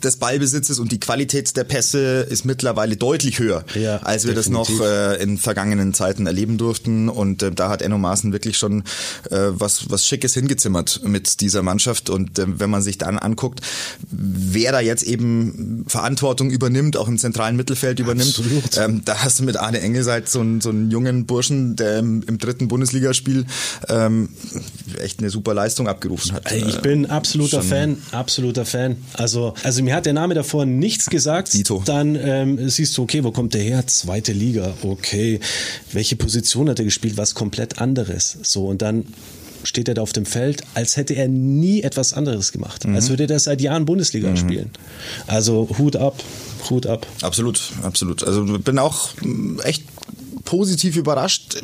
des 0.04 0.18
Ballbesitzes 0.18 0.80
und 0.80 0.92
die 0.92 1.00
Qualität 1.00 1.56
der 1.56 1.64
Pässe 1.64 2.22
ist 2.30 2.46
mittlerweile 2.46 2.98
deutlich 2.98 3.40
höher, 3.40 3.64
ja, 3.76 3.98
als 3.98 4.26
wir 4.26 4.34
definitiv. 4.34 4.68
das 4.68 4.80
noch 4.80 4.86
äh, 4.86 5.22
in 5.22 5.38
vergangenen 5.38 5.94
Zeiten 5.94 6.28
erleben 6.28 6.58
durften. 6.58 7.10
Und 7.10 7.44
äh, 7.44 7.52
da 7.52 7.70
hat 7.70 7.82
Enno 7.82 7.98
Maaßen 7.98 8.32
wirklich 8.32 8.58
schon 8.58 8.82
äh, 9.30 9.38
was, 9.50 9.90
was 9.90 10.06
Schickes 10.06 10.34
hingezimmert 10.34 11.02
mit 11.04 11.42
dieser 11.42 11.62
Mannschaft. 11.62 12.10
Und 12.10 12.40
äh, 12.40 12.46
wenn 12.60 12.70
man 12.70 12.82
sich 12.82 12.98
dann 12.98 13.18
anguckt, 13.18 13.62
wer 14.10 14.72
da 14.72 14.80
jetzt 14.80 15.04
eben 15.04 15.86
Verantwortung 15.88 16.50
übernimmt, 16.50 16.98
auch 16.98 17.08
im 17.08 17.18
zentralen 17.18 17.56
Mittelfeld 17.56 18.00
übernimmt, 18.00 18.42
ähm, 18.78 19.02
da 19.06 19.24
hast 19.24 19.40
du 19.40 19.44
mit 19.44 19.58
Arne 19.58 19.82
Engelseid 19.82 20.30
so 20.30 20.40
einen, 20.40 20.62
so 20.62 20.70
einen 20.70 20.92
jungen 20.92 21.26
Burschen, 21.26 21.76
der 21.76 22.02
im, 22.06 22.24
im 22.28 22.38
dritten 22.38 22.68
Bundesligaspiel 22.68 23.46
ähm, 23.90 24.30
echt 25.02 25.20
eine 25.20 25.30
super 25.30 25.54
Leistung 25.54 25.88
abgerufen 25.88 26.34
hat. 26.34 26.52
Ich 26.52 26.80
bin 26.80 27.06
absoluter 27.06 27.62
Schon 27.62 27.70
Fan, 27.70 27.98
absoluter 28.12 28.66
Fan. 28.66 28.98
Also, 29.14 29.54
also 29.64 29.84
mir 29.84 29.96
hat 29.96 30.06
der 30.06 30.14
Name 30.14 30.34
davor 30.34 30.66
nichts 30.66 31.08
gesagt. 31.08 31.54
Dito. 31.54 31.82
Dann 31.86 32.16
ähm, 32.16 32.70
siehst 32.70 32.98
du, 32.98 33.04
okay, 33.04 33.24
wo 33.24 33.32
kommt 33.32 33.54
der 33.54 33.62
her? 33.62 33.86
Zweite 33.88 34.32
Liga, 34.34 34.74
okay. 34.82 35.40
Welche 35.92 36.16
Position 36.16 36.70
hat 36.70 36.80
er 36.80 36.86
gespielt? 36.86 37.18
Was 37.18 37.36
komplett 37.36 37.80
anderes. 37.80 38.38
So, 38.44 38.68
und 38.68 38.82
dann 38.82 39.06
steht 39.66 39.88
er 39.88 39.96
da 39.96 40.02
auf 40.02 40.14
dem 40.14 40.26
Feld, 40.26 40.64
als 40.74 40.98
hätte 40.98 41.14
er 41.16 41.28
nie 41.28 41.82
etwas 41.82 42.14
anderes 42.14 42.52
gemacht. 42.52 42.86
Mhm. 42.86 42.96
Als 42.96 43.10
würde 43.10 43.28
er 43.32 43.40
seit 43.40 43.62
Jahren 43.62 43.86
Bundesliga 43.86 44.30
mhm. 44.30 44.38
spielen. 44.38 44.70
Also 45.28 45.70
Hut 45.78 45.96
ab, 45.96 46.22
Hut 46.70 46.86
ab. 46.88 47.06
Absolut, 47.22 47.72
absolut. 47.84 48.24
Also 48.24 48.44
bin 48.60 48.80
auch 48.80 49.10
echt 49.64 49.84
positiv 50.46 50.96
überrascht 50.96 51.58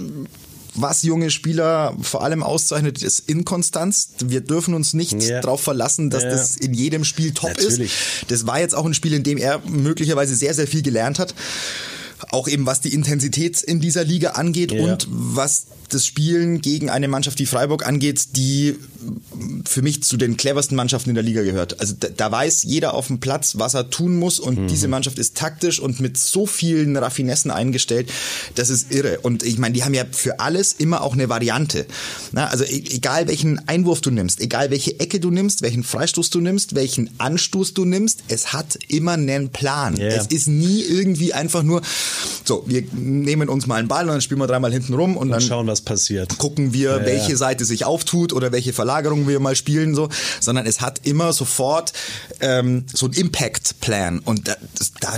was 0.73 1.03
junge 1.03 1.31
Spieler 1.31 1.95
vor 2.01 2.23
allem 2.23 2.43
auszeichnet, 2.43 3.03
ist 3.03 3.29
Inkonstanz. 3.29 4.09
Wir 4.23 4.41
dürfen 4.41 4.73
uns 4.73 4.93
nicht 4.93 5.13
yeah. 5.13 5.41
darauf 5.41 5.61
verlassen, 5.61 6.09
dass 6.09 6.23
yeah. 6.23 6.31
das 6.31 6.55
in 6.55 6.73
jedem 6.73 7.03
Spiel 7.03 7.31
top 7.33 7.49
Natürlich. 7.49 7.91
ist. 7.91 8.31
Das 8.31 8.47
war 8.47 8.59
jetzt 8.59 8.75
auch 8.75 8.85
ein 8.85 8.93
Spiel, 8.93 9.13
in 9.13 9.23
dem 9.23 9.37
er 9.37 9.61
möglicherweise 9.67 10.35
sehr, 10.35 10.53
sehr 10.53 10.67
viel 10.67 10.81
gelernt 10.81 11.19
hat. 11.19 11.35
Auch 12.29 12.47
eben 12.47 12.65
was 12.65 12.81
die 12.81 12.93
Intensität 12.93 13.61
in 13.61 13.81
dieser 13.81 14.03
Liga 14.03 14.31
angeht 14.31 14.71
yeah. 14.71 14.83
und 14.83 15.07
was 15.09 15.65
das 15.89 16.05
Spielen 16.05 16.61
gegen 16.61 16.89
eine 16.89 17.09
Mannschaft 17.09 17.39
wie 17.39 17.45
Freiburg 17.45 17.85
angeht, 17.85 18.37
die 18.37 18.77
für 19.65 19.81
mich 19.81 20.03
zu 20.03 20.17
den 20.17 20.37
cleversten 20.37 20.75
Mannschaften 20.75 21.09
in 21.09 21.15
der 21.15 21.23
Liga 21.23 21.43
gehört. 21.43 21.79
Also 21.79 21.95
da, 21.99 22.07
da 22.09 22.31
weiß 22.31 22.63
jeder 22.63 22.93
auf 22.93 23.07
dem 23.07 23.19
Platz, 23.19 23.57
was 23.57 23.73
er 23.73 23.89
tun 23.89 24.17
muss 24.17 24.39
und 24.39 24.59
mhm. 24.59 24.67
diese 24.67 24.87
Mannschaft 24.87 25.19
ist 25.19 25.35
taktisch 25.35 25.79
und 25.79 25.99
mit 25.99 26.17
so 26.17 26.45
vielen 26.45 26.97
Raffinessen 26.97 27.51
eingestellt, 27.51 28.11
das 28.55 28.69
ist 28.69 28.91
irre. 28.91 29.19
Und 29.21 29.43
ich 29.43 29.57
meine, 29.57 29.73
die 29.73 29.83
haben 29.83 29.93
ja 29.93 30.05
für 30.11 30.39
alles 30.39 30.73
immer 30.73 31.01
auch 31.01 31.13
eine 31.13 31.29
Variante. 31.29 31.85
Na, 32.31 32.47
also 32.47 32.63
e, 32.63 32.83
egal 32.91 33.27
welchen 33.27 33.67
Einwurf 33.67 34.01
du 34.01 34.11
nimmst, 34.11 34.41
egal 34.41 34.71
welche 34.71 34.99
Ecke 34.99 35.19
du 35.19 35.31
nimmst, 35.31 35.61
welchen 35.61 35.83
Freistoß 35.83 36.29
du 36.29 36.39
nimmst, 36.39 36.75
welchen 36.75 37.09
Anstoß 37.17 37.73
du 37.73 37.85
nimmst, 37.85 38.23
es 38.27 38.53
hat 38.53 38.77
immer 38.87 39.13
einen 39.13 39.49
Plan. 39.49 39.97
Yeah. 39.97 40.15
Es 40.15 40.27
ist 40.27 40.47
nie 40.47 40.81
irgendwie 40.81 41.33
einfach 41.33 41.63
nur, 41.63 41.81
so, 42.45 42.63
wir 42.67 42.83
nehmen 42.91 43.49
uns 43.49 43.67
mal 43.67 43.75
einen 43.75 43.87
Ball 43.87 44.05
und 44.05 44.11
dann 44.11 44.21
spielen 44.21 44.39
wir 44.39 44.47
dreimal 44.47 44.71
hinten 44.71 44.93
rum 44.93 45.17
und, 45.17 45.23
und 45.23 45.29
dann 45.29 45.41
schauen, 45.41 45.67
was 45.67 45.81
passiert. 45.81 46.37
Gucken 46.37 46.73
wir, 46.73 46.97
ja, 46.97 47.05
welche 47.05 47.31
ja. 47.31 47.37
Seite 47.37 47.65
sich 47.65 47.85
auftut 47.85 48.33
oder 48.33 48.51
welche 48.51 48.73
Verlagerung 48.91 49.27
wir 49.27 49.39
mal 49.39 49.55
spielen, 49.55 49.95
so, 49.95 50.09
sondern 50.39 50.65
es 50.65 50.81
hat 50.81 51.01
immer 51.03 51.33
sofort 51.33 51.93
ähm, 52.41 52.85
so 52.93 53.07
ein 53.07 53.13
Impact-Plan 53.13 54.19
und 54.19 54.47
da, 54.47 54.55
das, 54.77 54.91
da 54.99 55.17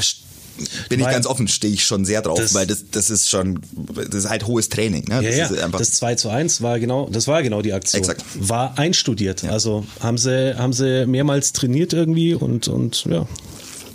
bin 0.87 0.99
ich 0.99 1.07
ganz 1.07 1.25
offen, 1.25 1.47
stehe 1.47 1.73
ich 1.73 1.83
schon 1.83 2.05
sehr 2.05 2.21
drauf, 2.21 2.37
das, 2.37 2.53
weil 2.53 2.67
das, 2.67 2.85
das 2.91 3.09
ist 3.09 3.29
schon, 3.29 3.59
das 3.95 4.25
ist 4.25 4.29
halt 4.29 4.45
hohes 4.45 4.69
Training. 4.69 5.05
Ne? 5.07 5.23
Ja, 5.23 5.47
das, 5.47 5.57
ja. 5.57 5.67
das 5.67 5.91
2 5.93 6.15
zu 6.15 6.29
1 6.29 6.61
war 6.61 6.79
genau, 6.79 7.09
das 7.11 7.27
war 7.27 7.41
genau 7.41 7.63
die 7.63 7.73
Aktion. 7.73 8.01
Exakt. 8.01 8.23
War 8.35 8.77
einstudiert. 8.77 9.41
Ja. 9.41 9.49
Also 9.49 9.83
haben 9.99 10.19
sie, 10.19 10.55
haben 10.55 10.73
sie 10.73 11.07
mehrmals 11.07 11.53
trainiert 11.53 11.93
irgendwie 11.93 12.35
und, 12.35 12.67
und 12.67 13.05
ja. 13.05 13.25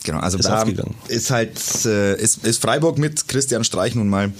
Genau, 0.02 0.18
also 0.18 0.38
ist 0.38 0.48
da 0.48 0.64
ist 1.08 1.30
halt, 1.30 1.60
äh, 1.84 2.20
ist, 2.20 2.44
ist 2.44 2.60
Freiburg 2.60 2.98
mit 2.98 3.28
Christian 3.28 3.62
Streich 3.62 3.94
nun 3.94 4.08
mal 4.08 4.32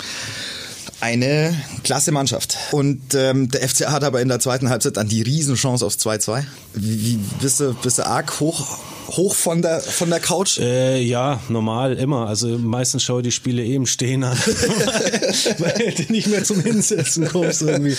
eine 1.01 1.55
klasse 1.85 2.13
Mannschaft. 2.13 2.57
Und 2.73 3.15
ähm, 3.15 3.49
der 3.49 3.69
FCA 3.69 3.93
hat 3.93 4.05
aber 4.05 4.21
in 4.21 4.29
der 4.29 4.41
zweiten 4.41 4.69
Halbzeit 4.69 4.97
dann 4.97 5.09
die 5.09 5.23
Riesenchance 5.23 5.85
aufs 5.85 5.97
2-2. 5.99 6.45
Wie, 6.75 7.19
bist, 7.41 7.61
du, 7.61 7.75
bist 7.75 7.99
du 7.99 8.07
arg 8.07 8.41
hoch, 8.41 8.79
hoch 9.09 9.35
von 9.35 9.63
der, 9.63 9.81
von 9.81 10.11
der 10.11 10.19
Couch? 10.19 10.59
Äh, 10.59 11.01
ja, 11.01 11.41
normal, 11.49 11.97
immer. 11.97 12.27
Also 12.27 12.59
meistens 12.59 13.05
schaue 13.05 13.21
ich 13.21 13.29
die 13.29 13.33
Spiele 13.33 13.65
eben 13.65 13.87
stehen 13.87 14.25
an, 14.25 14.37
weil 15.59 15.95
du 15.97 16.13
nicht 16.13 16.27
mehr 16.27 16.43
zum 16.43 16.61
Hinsetzen 16.61 17.29
kommst 17.29 17.63
irgendwie. 17.63 17.97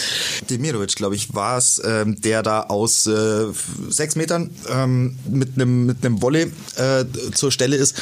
Demirovic, 0.49 0.95
glaube 0.95 1.15
ich, 1.15 1.33
war 1.33 1.57
es, 1.57 1.81
ähm, 1.83 2.19
der 2.19 2.43
da 2.43 2.63
aus 2.63 3.07
äh, 3.07 3.45
sechs 3.89 4.15
Metern 4.15 4.49
ähm, 4.69 5.17
mit 5.29 5.55
einem 5.55 5.85
mit 5.85 5.97
Volley 6.01 6.51
äh, 6.75 7.05
zur 7.33 7.51
Stelle 7.51 7.77
ist 7.77 7.95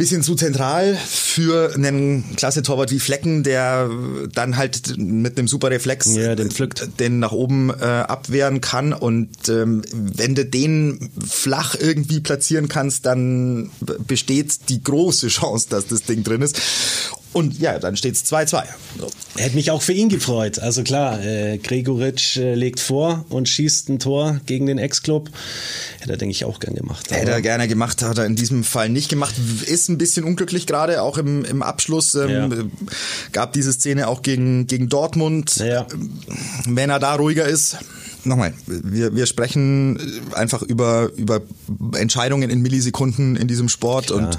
bisschen 0.00 0.22
zu 0.22 0.34
zentral 0.34 0.96
für 0.96 1.74
einen 1.74 2.34
klasse 2.34 2.62
Torwart 2.62 2.90
wie 2.90 2.98
Flecken, 2.98 3.42
der 3.42 3.90
dann 4.32 4.56
halt 4.56 4.96
mit 4.96 5.38
einem 5.38 5.46
super 5.46 5.70
Reflex 5.70 6.16
ja, 6.16 6.34
den, 6.34 6.50
pflückt. 6.50 6.98
den 6.98 7.18
nach 7.18 7.32
oben 7.32 7.68
äh, 7.68 7.84
abwehren 7.84 8.62
kann. 8.62 8.94
Und 8.94 9.50
ähm, 9.50 9.82
wenn 9.92 10.34
du 10.34 10.46
den 10.46 11.10
flach 11.22 11.74
irgendwie 11.78 12.20
platzieren 12.20 12.68
kannst, 12.68 13.04
dann 13.04 13.70
besteht 14.06 14.70
die 14.70 14.82
große 14.82 15.28
Chance, 15.28 15.66
dass 15.68 15.88
das 15.88 16.04
Ding 16.04 16.24
drin 16.24 16.40
ist. 16.40 16.58
Und 17.32 17.60
ja, 17.60 17.78
dann 17.78 17.96
steht 17.96 18.16
es 18.16 18.24
2-2. 18.24 18.64
So. 18.98 19.08
Hätte 19.36 19.54
mich 19.54 19.70
auch 19.70 19.82
für 19.82 19.92
ihn 19.92 20.08
gefreut. 20.08 20.58
Also 20.58 20.82
klar, 20.82 21.22
äh, 21.22 21.58
Gregoritsch 21.58 22.36
äh, 22.36 22.54
legt 22.54 22.80
vor 22.80 23.24
und 23.28 23.48
schießt 23.48 23.88
ein 23.88 24.00
Tor 24.00 24.40
gegen 24.46 24.66
den 24.66 24.78
Ex-Club. 24.78 25.30
Hätte 26.00 26.12
er, 26.12 26.16
denke 26.16 26.32
ich, 26.32 26.44
auch 26.44 26.58
gern 26.58 26.74
gemacht. 26.74 27.10
Hätte 27.12 27.30
er 27.30 27.40
gerne 27.40 27.68
gemacht, 27.68 28.02
hat 28.02 28.18
er 28.18 28.26
in 28.26 28.34
diesem 28.34 28.64
Fall 28.64 28.88
nicht 28.88 29.08
gemacht. 29.08 29.34
Ist 29.64 29.88
ein 29.88 29.96
bisschen 29.96 30.24
unglücklich 30.24 30.66
gerade, 30.66 31.02
auch 31.02 31.18
im, 31.18 31.44
im 31.44 31.62
Abschluss. 31.62 32.16
Ähm, 32.16 32.30
ja. 32.30 32.48
Gab 33.30 33.52
diese 33.52 33.72
Szene 33.72 34.08
auch 34.08 34.22
gegen, 34.22 34.66
gegen 34.66 34.88
Dortmund. 34.88 35.56
Ja. 35.56 35.86
Wenn 36.66 36.90
er 36.90 36.98
da 36.98 37.14
ruhiger 37.14 37.46
ist, 37.46 37.76
nochmal, 38.24 38.54
wir, 38.66 39.14
wir 39.14 39.26
sprechen 39.26 40.20
einfach 40.32 40.62
über, 40.62 41.12
über 41.16 41.42
Entscheidungen 41.94 42.50
in 42.50 42.60
Millisekunden 42.60 43.36
in 43.36 43.46
diesem 43.46 43.68
Sport 43.68 44.08
Klar. 44.08 44.18
und 44.18 44.38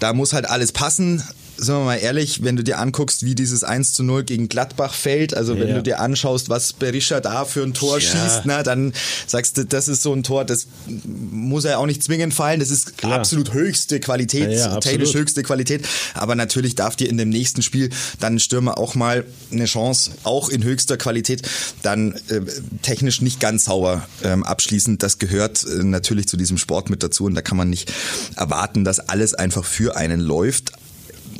da 0.00 0.12
muss 0.14 0.32
halt 0.32 0.48
alles 0.48 0.72
passen 0.72 1.22
sind 1.56 1.74
wir 1.76 1.84
mal 1.84 1.96
ehrlich, 1.96 2.42
wenn 2.42 2.56
du 2.56 2.64
dir 2.64 2.78
anguckst, 2.78 3.24
wie 3.24 3.34
dieses 3.34 3.64
1 3.64 3.92
zu 3.94 4.02
0 4.02 4.24
gegen 4.24 4.48
Gladbach 4.48 4.92
fällt, 4.94 5.34
also 5.34 5.58
wenn 5.58 5.68
Ja. 5.68 5.74
du 5.76 5.82
dir 5.82 6.00
anschaust, 6.00 6.48
was 6.48 6.72
Berisha 6.72 7.20
da 7.20 7.44
für 7.44 7.62
ein 7.62 7.74
Tor 7.74 7.98
Ja. 7.98 8.10
schießt, 8.10 8.40
na, 8.44 8.62
dann 8.62 8.92
sagst 9.26 9.56
du, 9.58 9.64
das 9.64 9.88
ist 9.88 10.02
so 10.02 10.12
ein 10.12 10.22
Tor, 10.22 10.44
das 10.44 10.66
muss 10.86 11.64
er 11.64 11.78
auch 11.78 11.86
nicht 11.86 12.02
zwingend 12.02 12.34
fallen, 12.34 12.60
das 12.60 12.70
ist 12.70 12.96
Klar. 12.98 13.12
absolut 13.20 13.52
höchste 13.52 14.00
Qualität, 14.00 14.50
Ja, 14.50 14.56
ja, 14.56 14.64
absolut. 14.66 14.82
technisch 14.82 15.14
höchste 15.14 15.42
Qualität, 15.42 15.86
aber 16.14 16.34
natürlich 16.34 16.74
darf 16.74 16.96
dir 16.96 17.08
in 17.08 17.18
dem 17.18 17.28
nächsten 17.28 17.62
Spiel 17.62 17.90
dann 18.20 18.38
Stürmer 18.40 18.78
auch 18.78 18.94
mal 18.94 19.24
eine 19.52 19.66
Chance, 19.66 20.12
auch 20.24 20.48
in 20.48 20.64
höchster 20.64 20.96
Qualität, 20.96 21.42
dann 21.82 22.14
äh, 22.28 22.40
technisch 22.82 23.20
nicht 23.20 23.40
ganz 23.40 23.66
sauber 23.66 24.06
ähm, 24.22 24.42
abschließen. 24.44 24.98
Das 24.98 25.18
gehört 25.18 25.64
äh, 25.64 25.84
natürlich 25.84 26.26
zu 26.28 26.36
diesem 26.36 26.58
Sport 26.58 26.90
mit 26.90 27.02
dazu 27.02 27.24
und 27.24 27.34
da 27.34 27.42
kann 27.42 27.56
man 27.56 27.70
nicht 27.70 27.92
erwarten, 28.36 28.84
dass 28.84 28.98
alles 29.00 29.34
einfach 29.34 29.64
für 29.64 29.96
einen 29.96 30.20
läuft. 30.20 30.72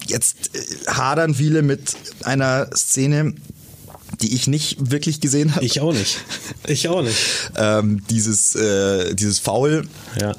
Jetzt 0.07 0.51
äh, 0.55 0.90
hadern 0.90 1.35
viele 1.35 1.62
mit 1.62 1.95
einer 2.25 2.69
Szene, 2.77 3.35
die 4.21 4.35
ich 4.35 4.47
nicht 4.47 4.90
wirklich 4.90 5.21
gesehen 5.21 5.55
habe. 5.55 5.64
Ich 5.64 5.81
auch 5.81 5.93
nicht. 5.93 6.19
Ich 6.67 6.88
auch 6.88 7.03
nicht. 7.03 7.17
Ähm, 7.57 8.03
dieses, 8.11 8.55
äh, 8.55 9.14
dieses 9.14 9.38
Foul 9.38 9.88
Ja. 10.21 10.35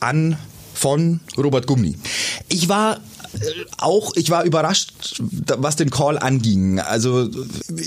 an 0.00 0.36
von 0.74 1.20
Robert 1.36 1.66
Gumni. 1.66 1.96
Ich 2.48 2.68
war 2.68 2.96
äh, 2.96 3.00
auch, 3.78 4.12
ich 4.16 4.30
war 4.30 4.44
überrascht, 4.44 5.20
was 5.58 5.76
den 5.76 5.90
Call 5.90 6.18
anging. 6.18 6.80
Also 6.80 7.28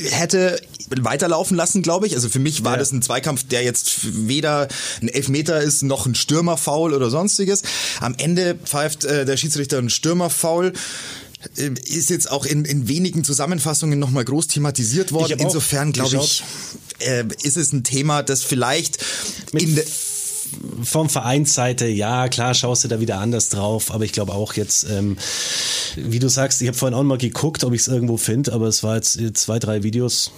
hätte 0.09 0.59
weiterlaufen 1.01 1.57
lassen, 1.57 1.81
glaube 1.81 2.07
ich. 2.07 2.15
Also 2.15 2.29
für 2.29 2.39
mich 2.39 2.63
war 2.63 2.73
Ja. 2.73 2.79
das 2.79 2.91
ein 2.91 3.01
Zweikampf, 3.01 3.43
der 3.47 3.63
jetzt 3.63 4.27
weder 4.27 4.67
ein 5.01 5.07
Elfmeter 5.09 5.61
ist, 5.61 5.83
noch 5.83 6.05
ein 6.05 6.15
Stürmerfoul 6.15 6.93
oder 6.93 7.09
sonstiges. 7.09 7.63
Am 7.99 8.15
Ende 8.17 8.55
pfeift 8.55 9.05
äh, 9.05 9.25
der 9.25 9.37
Schiedsrichter 9.37 9.77
ein 9.79 9.89
Stürmerfoul. 9.89 10.73
Äh, 11.57 11.71
Ist 11.85 12.09
jetzt 12.09 12.31
auch 12.31 12.45
in, 12.45 12.63
in 12.65 12.87
wenigen 12.87 13.23
Zusammenfassungen 13.23 13.99
nochmal 13.99 14.23
groß 14.25 14.47
thematisiert 14.47 15.11
worden. 15.11 15.39
Insofern 15.39 15.91
glaube 15.91 16.17
ich, 16.17 16.43
äh, 16.99 17.25
ist 17.43 17.57
es 17.57 17.73
ein 17.73 17.83
Thema, 17.83 18.23
das 18.23 18.43
vielleicht 18.43 19.03
Mit 19.51 19.63
in 19.63 19.75
der 19.75 19.83
vom 20.83 21.09
Vereinsseite, 21.09 21.87
ja, 21.87 22.27
klar, 22.27 22.53
schaust 22.53 22.83
du 22.83 22.87
da 22.87 22.99
wieder 22.99 23.19
anders 23.19 23.49
drauf, 23.49 23.91
aber 23.91 24.05
ich 24.05 24.11
glaube 24.11 24.33
auch 24.33 24.53
jetzt, 24.53 24.89
ähm, 24.89 25.17
wie 25.95 26.19
du 26.19 26.29
sagst, 26.29 26.61
ich 26.61 26.67
habe 26.67 26.77
vorhin 26.77 26.97
auch 26.97 27.03
mal 27.03 27.17
geguckt, 27.17 27.63
ob 27.63 27.73
ich 27.73 27.81
es 27.81 27.87
irgendwo 27.87 28.17
finde, 28.17 28.53
aber 28.53 28.67
es 28.67 28.83
war 28.83 28.95
jetzt 28.95 29.19
zwei, 29.37 29.59
drei 29.59 29.83
Videos 29.83 30.31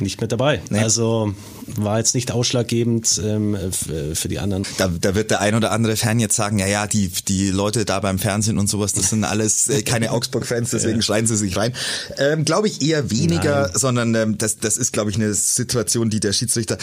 nicht 0.00 0.20
mit 0.20 0.32
dabei. 0.32 0.60
Nee. 0.70 0.78
Also 0.78 1.34
war 1.66 1.98
jetzt 1.98 2.14
nicht 2.14 2.30
ausschlaggebend 2.30 3.20
ähm, 3.24 3.54
äh, 3.54 4.14
für 4.14 4.28
die 4.28 4.38
anderen. 4.38 4.66
Da, 4.78 4.88
da 4.88 5.14
wird 5.14 5.30
der 5.30 5.40
ein 5.40 5.54
oder 5.54 5.72
andere 5.72 5.96
Fan 5.96 6.20
jetzt 6.20 6.36
sagen, 6.36 6.58
ja, 6.58 6.66
ja, 6.66 6.86
die, 6.86 7.08
die 7.08 7.50
Leute 7.50 7.84
da 7.84 8.00
beim 8.00 8.18
Fernsehen 8.18 8.58
und 8.58 8.68
sowas, 8.68 8.92
das 8.92 9.10
sind 9.10 9.24
alles 9.24 9.68
äh, 9.68 9.82
keine 9.82 10.10
Augsburg-Fans, 10.12 10.70
deswegen 10.70 11.02
schreien 11.02 11.26
sie 11.26 11.36
sich 11.36 11.56
rein. 11.56 11.72
Ähm, 12.18 12.44
glaube 12.44 12.68
ich 12.68 12.82
eher 12.82 13.10
weniger, 13.10 13.70
sondern 13.74 14.14
ähm, 14.14 14.38
das, 14.38 14.58
das 14.58 14.76
ist, 14.76 14.92
glaube 14.92 15.10
ich, 15.10 15.16
eine 15.16 15.34
Situation, 15.34 16.10
die 16.10 16.20
der 16.20 16.32
Schiedsrichter, 16.32 16.78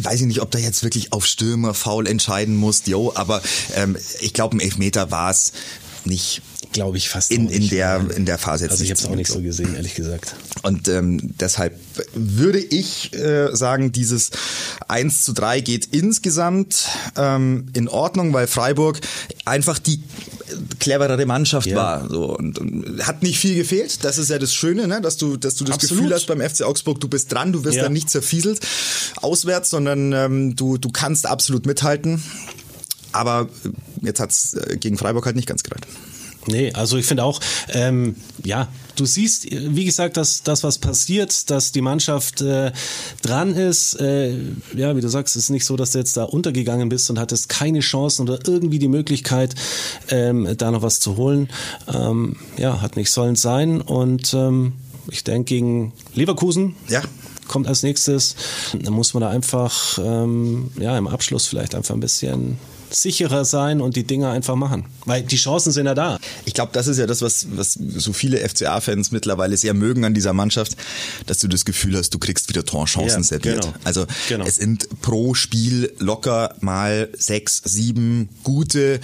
weiß 0.00 0.20
ich 0.20 0.26
nicht, 0.26 0.40
ob 0.40 0.50
der 0.50 0.60
jetzt 0.60 0.82
wirklich 0.82 1.12
auf 1.12 1.26
Stürmer 1.26 1.74
faul 1.74 2.06
entscheiden 2.06 2.56
muss, 2.56 2.82
jo, 2.86 3.12
aber 3.14 3.42
ähm, 3.74 3.96
ich 4.20 4.32
glaube, 4.32 4.56
ein 4.56 4.60
Elfmeter 4.60 5.10
war 5.10 5.30
es 5.30 5.52
nicht 6.06 6.42
Glaube 6.72 6.96
ich 6.96 7.10
fast 7.10 7.30
in, 7.30 7.50
in, 7.50 7.68
der, 7.68 8.02
in 8.16 8.24
der 8.24 8.38
Phase 8.38 8.64
jetzt 8.64 8.72
Also 8.72 8.84
ich 8.84 8.90
habe 8.90 8.98
es 9.00 9.06
auch 9.06 9.14
nicht 9.14 9.30
so 9.30 9.42
gesehen, 9.42 9.74
ehrlich 9.74 9.94
gesagt. 9.94 10.34
und 10.62 10.88
ähm, 10.88 11.20
deshalb 11.38 11.78
würde 12.14 12.58
ich 12.60 13.12
äh, 13.12 13.54
sagen, 13.54 13.92
dieses 13.92 14.30
1 14.88 15.22
zu 15.22 15.34
3 15.34 15.60
geht 15.60 15.88
insgesamt 15.92 16.88
ähm, 17.16 17.66
in 17.74 17.88
Ordnung, 17.88 18.32
weil 18.32 18.46
Freiburg 18.46 19.00
einfach 19.44 19.78
die 19.78 20.02
cleverere 20.78 21.26
Mannschaft 21.26 21.66
Ja. 21.66 21.76
war. 21.76 22.08
So, 22.08 22.36
und, 22.36 22.58
und 22.58 23.06
hat 23.06 23.22
nicht 23.22 23.38
viel 23.38 23.54
gefehlt. 23.54 24.02
Das 24.04 24.16
ist 24.18 24.30
ja 24.30 24.38
das 24.38 24.54
Schöne, 24.54 24.86
ne? 24.88 25.00
dass 25.02 25.16
du, 25.18 25.36
dass 25.36 25.56
du 25.56 25.64
das 25.64 25.74
Absolut. 25.74 26.04
Gefühl 26.04 26.14
hast 26.14 26.26
beim 26.26 26.40
FC 26.40 26.62
Augsburg, 26.62 27.00
du 27.00 27.08
bist 27.08 27.30
dran, 27.32 27.52
du 27.52 27.64
wirst 27.64 27.76
Ja. 27.76 27.84
dann 27.84 27.92
nicht 27.92 28.08
zerfieselt 28.08 28.60
auswärts, 29.16 29.68
sondern 29.70 30.12
ähm, 30.12 30.56
du, 30.56 30.78
du 30.78 30.90
kannst 30.90 31.26
absolut 31.26 31.66
mithalten. 31.66 32.22
Aber 33.12 33.48
jetzt 34.02 34.20
hat's 34.20 34.54
äh, 34.54 34.76
gegen 34.76 34.98
Freiburg 34.98 35.24
halt 35.26 35.36
nicht 35.36 35.48
ganz 35.48 35.62
gereicht. 35.62 35.86
Nee, 36.48 36.72
also 36.72 36.96
ich 36.96 37.06
finde 37.06 37.22
auch, 37.22 37.40
ähm, 37.68 38.16
ja, 38.42 38.66
du 38.96 39.04
siehst, 39.06 39.46
wie 39.48 39.84
gesagt, 39.84 40.16
dass 40.16 40.42
das, 40.42 40.64
was 40.64 40.78
passiert, 40.78 41.50
dass 41.50 41.70
die 41.70 41.82
Mannschaft 41.82 42.40
äh, 42.40 42.72
dran 43.22 43.54
ist. 43.54 43.94
Äh, 44.00 44.34
ja, 44.74 44.96
wie 44.96 45.00
du 45.00 45.08
sagst, 45.08 45.36
es 45.36 45.44
ist 45.44 45.50
nicht 45.50 45.64
so, 45.64 45.76
dass 45.76 45.92
du 45.92 45.98
jetzt 45.98 46.16
da 46.16 46.24
untergegangen 46.24 46.88
bist 46.88 47.08
und 47.10 47.18
hattest 47.20 47.48
keine 47.48 47.78
Chancen 47.78 48.28
oder 48.28 48.40
irgendwie 48.44 48.80
die 48.80 48.88
Möglichkeit, 48.88 49.54
ähm, 50.08 50.48
da 50.58 50.72
noch 50.72 50.82
was 50.82 50.98
zu 50.98 51.16
holen. 51.16 51.48
Ähm, 51.86 52.34
ja, 52.56 52.80
hat 52.82 52.96
nicht 52.96 53.12
sollen 53.12 53.36
sein. 53.36 53.80
Und 53.80 54.34
ähm, 54.34 54.72
ich 55.12 55.22
denke, 55.22 55.44
gegen 55.54 55.92
Leverkusen 56.14 56.74
Ja. 56.88 57.02
kommt 57.46 57.68
als 57.68 57.84
nächstes. 57.84 58.34
Dann 58.72 58.94
muss 58.94 59.14
man 59.14 59.20
da 59.20 59.30
einfach 59.30 59.96
ähm, 60.02 60.72
ja, 60.80 60.98
im 60.98 61.06
Abschluss 61.06 61.46
vielleicht 61.46 61.76
einfach 61.76 61.94
ein 61.94 62.00
bisschen 62.00 62.58
sicherer 62.92 63.44
sein 63.44 63.80
und 63.80 63.96
die 63.96 64.04
Dinge 64.04 64.28
einfach 64.30 64.54
machen. 64.56 64.84
Weil 65.04 65.22
die 65.22 65.36
Chancen 65.36 65.72
sind 65.72 65.86
ja 65.86 65.94
da. 65.94 66.18
Ich 66.44 66.54
glaube, 66.54 66.70
das 66.72 66.86
ist 66.86 66.98
ja 66.98 67.06
das, 67.06 67.22
was, 67.22 67.46
was 67.56 67.72
so 67.74 68.12
viele 68.12 68.38
FCA-Fans 68.48 69.10
mittlerweile 69.12 69.56
sehr 69.56 69.74
mögen 69.74 70.04
an 70.04 70.14
dieser 70.14 70.32
Mannschaft, 70.32 70.76
dass 71.26 71.38
du 71.38 71.48
das 71.48 71.64
Gefühl 71.64 71.96
hast, 71.96 72.14
du 72.14 72.18
kriegst 72.18 72.48
wieder 72.48 72.64
Torchancen 72.64 73.22
Ja, 73.22 73.26
serviert. 73.28 73.60
genau. 73.62 73.74
Also 73.84 74.06
Genau. 74.28 74.44
es 74.46 74.56
sind 74.56 74.88
pro 75.02 75.34
Spiel 75.34 75.92
locker 75.98 76.54
mal 76.60 77.08
sechs, 77.16 77.60
sieben 77.64 78.28
gute 78.44 79.00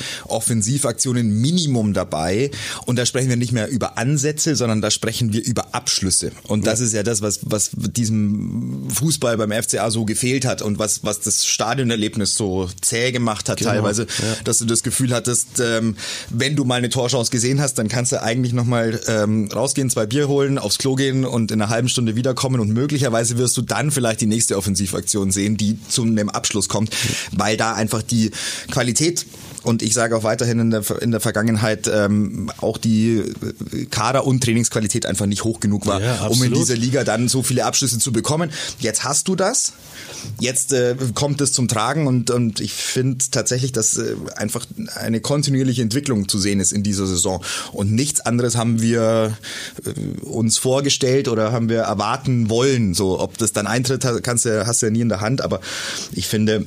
Offensivaktionen 0.49 1.41
Minimum 1.41 1.93
dabei. 1.93 2.51
Und 2.87 2.97
da 2.97 3.05
sprechen 3.07 3.29
wir 3.29 3.37
nicht 3.37 3.53
mehr 3.53 3.69
über 3.69 3.99
Ansätze, 3.99 4.57
sondern 4.57 4.81
da 4.81 4.91
sprechen 4.91 5.33
wir 5.33 5.45
über 5.45 5.75
Abschlüsse. 5.75 6.33
Und 6.45 6.67
das 6.67 6.81
ist 6.81 6.95
ja 6.95 7.03
das, 7.03 7.23
was, 7.23 7.41
was 7.43 7.71
diesem 7.75 8.89
Fußball 8.91 9.37
beim 9.37 9.53
FCA 9.53 9.91
so 9.91 10.05
gefehlt 10.05 10.45
hat 10.45 10.63
und 10.63 10.79
was, 10.79 11.05
was 11.05 11.21
das 11.21 11.45
Stadionerlebnis 11.47 12.35
so 12.35 12.69
zäh 12.81 13.13
gemacht 13.13 13.49
hat 13.49 13.59
Genau. 13.59 13.71
Teilweise, 13.79 14.03
Ja. 14.03 14.37
dass 14.45 14.59
du 14.59 14.65
das 14.65 14.83
Gefühl 14.83 15.15
hattest, 15.15 15.61
ähm, 15.61 15.97
wenn 16.31 16.57
du 16.57 16.65
mal 16.65 16.77
eine 16.77 16.89
Torchance 16.89 17.31
gesehen 17.31 17.61
hast, 17.61 17.75
dann 17.75 17.89
kannst 17.89 18.13
du 18.13 18.23
eigentlich 18.23 18.53
nochmal 18.53 19.01
ähm, 19.07 19.49
rausgehen, 19.53 19.91
zwei 19.91 20.07
Bier 20.07 20.29
holen, 20.29 20.59
aufs 20.59 20.79
Klo 20.79 20.95
gehen 20.95 21.25
und 21.25 21.51
in 21.51 21.61
einer 21.63 21.71
halben 21.71 21.89
Stunde 21.89 22.17
wiederkommen 22.17 22.61
und 22.61 22.71
möglicherweise 22.71 23.39
wirst 23.39 23.57
du 23.57 23.63
dann 23.63 23.91
vielleicht 23.91 24.21
die 24.21 24.27
nächste 24.27 24.57
Offensivaktion 24.57 25.31
sehen, 25.31 25.57
die 25.57 25.79
zu 25.89 26.03
einem 26.03 26.29
Abschluss 26.29 26.69
kommt, 26.69 26.91
weil 27.33 27.57
da 27.57 27.75
einfach 27.75 28.03
die 28.03 28.31
Qualität 28.71 29.27
und 29.69 29.83
ich 29.83 29.93
sage 29.93 30.17
auch 30.17 30.23
weiterhin 30.23 30.59
in 30.61 30.71
der, 30.71 30.83
in 31.03 31.11
der 31.11 31.21
Vergangenheit 31.21 31.91
ähm, 31.93 32.51
auch 32.57 32.79
die 32.79 33.19
äh, 33.19 33.85
Kader- 33.91 34.27
und 34.27 34.43
Trainingsqualität 34.43 35.05
einfach 35.05 35.27
nicht 35.27 35.45
hoch 35.45 35.61
genug 35.61 35.85
war, 35.85 36.01
Ja, 36.01 36.27
um 36.29 36.43
in 36.43 36.55
dieser 36.55 36.75
Liga 36.75 37.05
dann 37.05 37.29
so 37.29 37.43
viele 37.43 37.67
Abschlüsse 37.67 37.99
zu 37.99 38.11
bekommen. 38.11 38.51
Jetzt 38.79 39.05
hast 39.05 39.29
du 39.29 39.37
das. 39.37 39.75
Jetzt 40.41 40.73
äh, 40.73 40.97
kommt 41.15 41.43
es 41.43 41.53
zum 41.53 41.69
Tragen 41.69 42.07
und, 42.07 42.31
und 42.31 42.61
ich 42.61 42.73
finde 42.73 43.27
tatsächlich, 43.31 43.73
dass 43.73 43.99
äh, 43.99 44.17
einfach 44.37 44.65
eine 44.95 45.21
kontinuierliche 45.21 45.83
Entwicklung 45.83 46.29
zu 46.29 46.39
sehen 46.39 46.61
ist 46.61 46.73
in 46.73 46.83
dieser 46.83 47.07
Saison. 47.07 47.45
Und 47.73 47.93
nichts 47.93 48.21
anderes 48.21 48.57
haben 48.57 48.81
wir 48.81 49.37
äh, 49.85 50.25
uns 50.25 50.57
vorgestellt 50.57 51.29
oder 51.29 51.53
haben 51.53 51.69
wir 51.69 51.81
erwarten 51.81 52.49
wollen. 52.49 52.95
So, 52.95 53.21
ob 53.21 53.37
das 53.37 53.53
dann 53.53 53.67
eintritt, 53.67 54.07
kannst 54.23 54.47
du, 54.47 54.67
hast 54.67 54.81
du 54.81 54.87
ja 54.87 54.91
nie 54.91 55.03
in 55.03 55.11
der 55.11 55.21
Hand, 55.21 55.43
aber 55.43 55.61
ich 56.13 56.27
finde, 56.27 56.65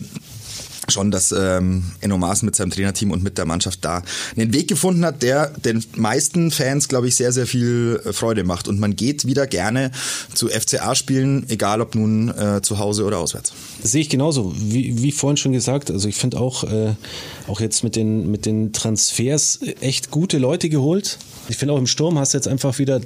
schon, 0.91 1.12
dass 1.12 1.32
ähm, 1.32 1.84
Enno 2.01 2.17
Maaßen 2.17 2.45
mit 2.45 2.56
seinem 2.56 2.71
Trainerteam 2.71 3.12
und 3.12 3.23
mit 3.23 3.38
der 3.38 3.45
Mannschaft 3.45 3.84
da 3.84 4.04
einen 4.36 4.54
Weg 4.54 4.67
gefunden 4.67 5.06
hat, 5.06 5.23
der 5.23 5.47
den 5.47 5.84
meisten 5.95 6.51
Fans, 6.51 6.88
glaube 6.88 7.08
ich, 7.08 7.15
sehr, 7.15 7.32
sehr 7.32 7.47
viel 7.47 8.01
äh, 8.06 8.13
Freude 8.13 8.43
macht. 8.43 8.67
Und 8.67 8.80
man 8.80 8.95
geht 8.95 9.25
wieder 9.25 9.47
gerne 9.47 9.91
zu 10.34 10.47
FCA-Spielen, 10.47 11.49
egal 11.49 11.82
ob 11.82 11.95
nun 11.95 12.30
äh, 12.30 12.62
zu 12.62 12.77
Hause 12.80 13.06
oder 13.06 13.19
auswärts. 13.19 13.54
Sehe 13.84 14.01
ich 14.01 14.10
genauso, 14.10 14.54
wie, 14.58 15.01
wie 15.01 15.12
vorhin 15.12 15.38
schon 15.38 15.51
gesagt. 15.51 15.91
Also 15.91 16.08
ich 16.08 16.15
finde 16.15 16.39
auch, 16.39 16.63
äh, 16.63 16.93
auch 17.47 17.60
jetzt 17.60 17.84
mit 17.84 17.95
den, 17.95 18.30
mit 18.32 18.45
den 18.45 18.73
Transfers 18.73 19.60
echt 19.82 20.12
gute 20.12 20.38
Leute 20.38 20.69
geholt. 20.69 21.17
Ich 21.49 21.58
finde 21.58 21.73
auch 21.73 21.77
im 21.77 21.88
Sturm 21.88 22.17
hast 22.17 22.34
du 22.34 22.38
jetzt 22.38 22.47
einfach 22.47 22.77
wieder, 22.80 23.01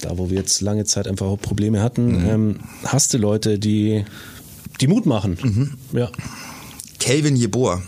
da 0.00 0.18
wo 0.18 0.30
wir 0.30 0.38
jetzt 0.38 0.60
lange 0.60 0.84
Zeit 0.84 1.08
einfach 1.08 1.36
Probleme 1.40 1.82
hatten, 1.82 2.24
ähm, 2.28 2.60
hast 2.84 3.14
du 3.14 3.18
Leute, 3.18 3.58
die, 3.58 4.04
die 4.80 4.86
Mut 4.86 5.06
machen. 5.06 5.76
Ja. 5.92 6.10
Kelvin 6.98 7.36
Jeboa. 7.36 7.82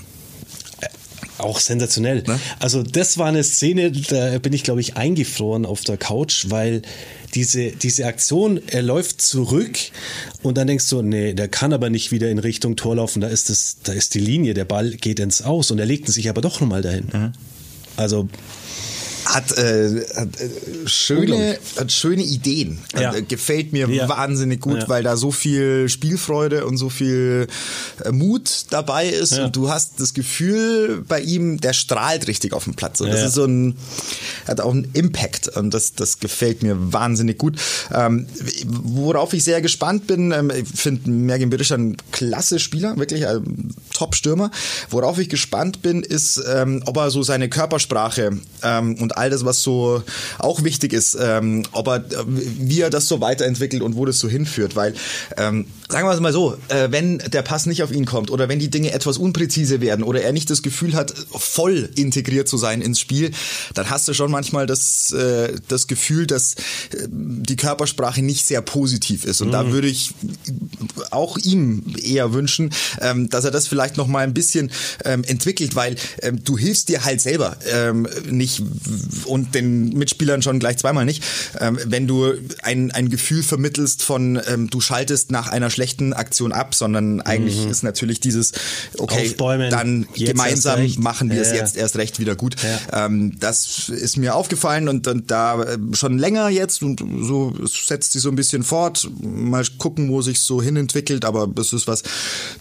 Auch 1.39 1.59
sensationell. 1.59 2.23
Ne? 2.27 2.39
Also 2.59 2.83
das 2.83 3.17
war 3.17 3.27
eine 3.27 3.43
Szene, 3.43 3.91
da 3.91 4.39
bin 4.39 4.53
ich, 4.53 4.63
glaube 4.63 4.81
ich, 4.81 4.97
eingefroren 4.97 5.65
auf 5.65 5.83
der 5.83 5.97
Couch, 5.97 6.47
weil 6.49 6.83
diese, 7.35 7.71
diese 7.71 8.07
Aktion, 8.07 8.61
er 8.67 8.83
läuft 8.83 9.23
zurück 9.23 9.79
und 10.43 10.59
dann 10.59 10.67
denkst 10.67 10.89
du, 10.91 11.01
nee, 11.01 11.33
der 11.33 11.49
kann 11.49 11.73
aber 11.73 11.89
nicht 11.89 12.13
wieder 12.13 12.29
in 12.29 12.39
Richtung 12.39 12.77
Tor 12.77 12.97
laufen, 12.97 13.21
da 13.21 13.29
ist, 13.29 13.49
das, 13.49 13.79
da 13.83 13.93
ist 13.93 14.15
die 14.15 14.21
Linie, 14.21 14.53
der 14.53 14.67
Ball 14.67 14.91
geht 14.91 15.19
ins 15.19 15.41
Aus 15.41 15.71
und 15.71 15.79
er 15.79 15.87
legt 15.87 16.09
ihn 16.09 16.13
sich 16.13 16.29
aber 16.29 16.43
doch 16.43 16.61
nochmal 16.61 16.83
dahin. 16.83 17.33
Also 17.97 18.29
hat, 19.25 19.53
äh, 19.59 20.05
hat 20.17 20.41
äh, 20.41 20.49
schöne, 20.87 21.59
hat 21.79 21.93
schöne 21.93 22.23
Ideen. 22.23 22.79
Ja. 22.99 23.15
Äh, 23.15 23.23
gefällt 23.23 23.73
mir 23.73 23.89
Ja. 23.89 24.09
wahnsinnig 24.09 24.61
gut, 24.61 24.81
Ja. 24.83 24.89
weil 24.89 25.03
da 25.03 25.17
so 25.17 25.31
viel 25.31 25.89
Spielfreude 25.89 26.67
und 26.67 26.77
so 26.77 26.89
viel 26.91 27.47
äh, 28.05 28.11
Mut 28.13 28.67
dabei 28.71 29.09
ist 29.09 29.39
und 29.39 29.55
du 29.57 29.71
hast 29.71 30.01
das 30.01 30.15
Gefühl 30.15 31.05
bei 31.07 31.21
ihm, 31.21 31.61
der 31.61 31.73
strahlt 31.73 32.27
richtig 32.29 32.53
auf 32.53 32.65
dem 32.65 32.75
Platz. 32.75 33.01
Und 33.01 33.09
das 33.11 33.23
ist 33.23 33.35
so 33.35 33.45
ein, 33.45 33.77
hat 34.47 34.61
auch 34.61 34.71
einen 34.73 34.89
Impact 34.95 35.49
und 35.57 35.73
das, 35.75 35.95
das 35.95 36.19
gefällt 36.19 36.63
mir 36.63 36.77
wahnsinnig 36.93 37.39
gut. 37.39 37.59
Ähm, 37.93 38.27
worauf 38.67 39.33
ich 39.33 39.45
sehr 39.45 39.61
gespannt 39.61 40.07
bin, 40.07 40.33
ähm, 40.33 40.51
ich 40.51 40.69
finde 40.69 41.11
Mergin 41.11 41.51
Berischer 41.51 41.77
ein 41.79 41.97
klasse 42.13 42.59
Spieler, 42.59 42.97
wirklich 42.97 43.27
ein 43.27 43.75
Top-Stürmer. 43.95 44.51
Worauf 44.91 45.19
ich 45.19 45.29
gespannt 45.29 45.83
bin, 45.83 46.03
ist, 46.03 46.41
ähm, 46.53 46.83
ob 46.87 46.97
er 46.97 47.11
so 47.11 47.23
seine 47.23 47.49
Körpersprache 47.49 48.39
ähm, 48.63 48.95
und 49.01 49.17
all 49.21 49.31
das, 49.31 49.45
was 49.45 49.63
so 49.63 50.03
auch 50.39 50.65
wichtig 50.65 50.93
ist, 50.93 51.17
ähm, 51.21 51.63
ob 51.73 51.89
er, 51.89 51.97
äh, 51.97 52.25
wie 52.27 52.81
er 52.81 52.91
das 52.91 53.07
so 53.07 53.21
weiterentwickelt 53.21 53.83
und 53.83 53.97
wo 53.97 54.05
das 54.07 54.19
so 54.19 54.29
hinführt, 54.29 54.77
weil 54.77 54.95
ähm, 55.37 55.67
sagen 55.91 56.07
wir 56.07 56.13
es 56.13 56.21
mal 56.21 56.33
so, 56.33 56.57
äh, 56.69 56.89
wenn 56.91 57.19
der 57.19 57.43
Pass 57.43 57.67
nicht 57.67 57.83
auf 57.83 57.93
ihn 57.93 58.05
kommt 58.05 58.31
oder 58.31 58.49
wenn 58.49 58.59
die 58.59 58.71
Dinge 58.71 58.93
etwas 58.93 59.19
unpräzise 59.19 59.81
werden 59.81 60.05
oder 60.05 60.23
er 60.23 60.33
nicht 60.33 60.51
das 60.51 60.63
Gefühl 60.63 60.95
hat, 60.95 61.13
voll 61.33 61.91
integriert 61.97 62.49
zu 62.49 62.57
sein 62.57 62.81
ins 62.81 63.01
Spiel, 63.01 63.33
dann 63.75 63.91
hast 63.91 64.07
du 64.09 64.15
schon 64.15 64.31
manchmal 64.31 64.67
das, 64.67 65.13
äh, 65.13 65.55
das 65.69 65.87
Gefühl, 65.87 66.27
dass 66.27 66.55
äh, 66.55 67.09
die 67.11 67.57
Körpersprache 67.57 68.23
nicht 68.23 68.47
sehr 68.47 68.63
positiv 68.63 69.25
ist. 69.25 69.41
Und 69.41 69.53
da 69.53 69.73
würde 69.73 69.89
ich 69.89 70.13
auch 71.11 71.39
ihm 71.39 71.83
eher 72.03 72.33
wünschen, 72.33 72.71
ähm, 73.01 73.29
dass 73.29 73.45
er 73.45 73.51
das 73.51 73.67
vielleicht 73.67 73.97
noch 73.97 74.07
mal 74.07 74.25
ein 74.25 74.35
bisschen 74.35 74.71
ähm, 75.05 75.25
entwickelt, 75.25 75.75
weil 75.75 75.97
ähm, 76.23 76.43
du 76.45 76.57
hilfst 76.57 76.89
dir 76.89 77.05
halt 77.05 77.21
selber 77.21 77.57
nicht 78.29 78.63
und 79.25 79.55
den 79.55 79.91
Mitspielern 79.91 80.43
schon 80.43 80.59
gleich 80.59 80.79
zweimal 80.79 81.05
nicht, 81.05 81.23
wenn 81.85 82.07
du 82.07 82.33
ein, 82.63 82.91
ein 82.91 83.09
Gefühl 83.09 83.43
vermittelst 83.43 84.03
von 84.03 84.41
du 84.71 84.81
schaltest 84.81 85.31
nach 85.31 85.49
einer 85.49 85.71
schlechten 85.81 86.13
Aktion 86.13 86.53
ab, 86.53 86.75
sondern 86.75 87.23
eigentlich 87.23 87.67
ist 87.67 87.83
natürlich 87.83 88.21
dieses 88.21 88.53
okay, 88.99 89.31
Aufbäumen, 89.31 89.71
dann 89.71 90.07
gemeinsam 90.15 90.87
machen 90.99 91.31
wir 91.31 91.41
es 91.41 91.49
Ja, 91.49 91.55
ja. 91.55 91.61
jetzt 91.63 91.77
erst 91.77 91.97
recht 91.97 92.19
wieder 92.19 92.37
gut. 92.37 92.57
Ja. 92.63 93.07
Ähm, 93.07 93.39
das 93.41 93.89
ist 93.89 94.19
mir 94.19 94.35
aufgefallen 94.35 94.89
und, 94.89 95.07
und 95.07 95.31
da 95.31 95.63
äh, 95.63 95.79
schon 95.95 96.19
länger 96.19 96.51
jetzt 96.51 96.83
und 96.83 97.03
so 97.23 97.55
es 97.65 97.87
setzt 97.87 98.13
sich 98.13 98.21
so 98.21 98.29
ein 98.29 98.37
bisschen 98.37 98.63
fort. 98.63 99.11
Mal 99.23 99.65
gucken, 99.79 100.11
wo 100.11 100.21
sich 100.21 100.41
so 100.41 100.61
hinentwickelt, 100.61 101.25
aber 101.25 101.47
das 101.47 101.73
ist 101.73 101.89
was, 101.89 102.03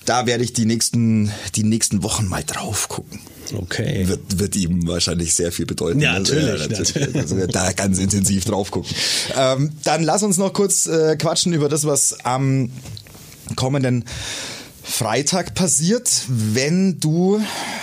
da 0.05 0.25
werde 0.25 0.45
ich 0.45 0.53
die 0.53 0.65
nächsten, 0.65 1.29
die 1.55 1.63
nächsten 1.63 2.03
Wochen 2.03 2.25
mal 2.25 2.43
drauf 2.45 2.87
gucken. 2.87 3.19
Okay. 3.53 4.07
Wird, 4.07 4.39
wird 4.39 4.55
ihm 4.55 4.87
wahrscheinlich 4.87 5.33
sehr 5.33 5.51
viel 5.51 5.65
bedeuten. 5.65 5.99
Ja, 5.99 6.13
Also, 6.13 6.35
natürlich, 6.35 6.69
natürlich. 6.69 7.15
Also 7.15 7.47
da 7.47 7.71
ganz 7.71 7.99
intensiv 7.99 8.45
drauf 8.45 8.71
gucken. 8.71 8.91
Ähm, 9.35 9.71
dann 9.83 10.03
lass 10.03 10.23
uns 10.23 10.37
noch 10.37 10.53
kurz 10.53 10.85
äh, 10.85 11.17
quatschen 11.17 11.53
über 11.53 11.67
das, 11.69 11.85
was 11.85 12.23
am 12.23 12.69
kommenden 13.55 14.05
Freitag 14.83 15.53
passiert, 15.53 16.09
wenn 16.27 16.99
du 16.99 17.41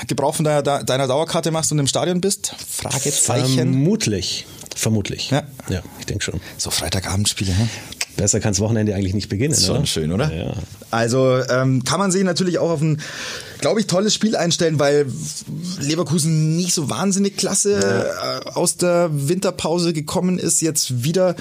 Gebrauch 0.08 0.34
von 0.34 0.44
deiner, 0.44 0.62
deiner 0.62 1.06
Dauerkarte 1.06 1.50
machst 1.50 1.70
und 1.72 1.78
im 1.78 1.86
Stadion 1.86 2.20
bist? 2.20 2.54
Fragezeichen. 2.68 3.54
Vermutlich. 3.54 4.46
Vermutlich. 4.74 5.30
Ja. 5.30 5.44
ja 5.68 5.82
ich 6.00 6.06
denke 6.06 6.24
schon. 6.24 6.40
So 6.58 6.70
Freitagabendspiele, 6.70 7.52
ne? 7.52 7.68
Besser 8.16 8.40
kann 8.40 8.52
das 8.52 8.60
Wochenende 8.60 8.94
eigentlich 8.94 9.14
nicht 9.14 9.28
beginnen. 9.28 9.54
Schon 9.54 9.78
oder? 9.78 9.86
schön, 9.86 10.12
oder? 10.12 10.32
Ja. 10.34 10.54
Also 10.90 11.42
ähm, 11.48 11.84
kann 11.84 11.98
man 11.98 12.10
sich 12.10 12.24
natürlich 12.24 12.58
auch 12.58 12.70
auf 12.70 12.80
ein, 12.80 13.00
glaube 13.60 13.80
ich, 13.80 13.86
tolles 13.86 14.14
Spiel 14.14 14.36
einstellen, 14.36 14.78
weil 14.78 15.06
Leverkusen 15.80 16.56
nicht 16.56 16.72
so 16.72 16.88
wahnsinnig 16.88 17.36
klasse 17.36 17.78
äh, 18.44 18.48
aus 18.50 18.78
der 18.78 19.10
Winterpause 19.12 19.92
gekommen 19.92 20.38
ist, 20.38 20.62
jetzt 20.62 21.04
wieder 21.04 21.36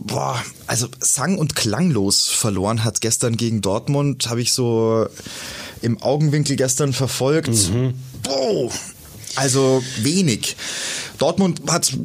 boah, 0.00 0.42
also 0.66 0.88
sang- 1.00 1.38
und 1.38 1.56
klanglos 1.56 2.26
verloren 2.26 2.84
hat 2.84 3.00
gestern 3.00 3.36
gegen 3.36 3.60
Dortmund, 3.60 4.28
habe 4.28 4.40
ich 4.40 4.52
so 4.52 5.06
im 5.82 6.00
Augenwinkel 6.02 6.56
gestern 6.56 6.92
verfolgt. 6.92 7.70
Boah, 8.22 8.70
also 9.36 9.82
wenig. 10.02 10.56
Dortmund 11.18 11.62
hat 11.68 11.96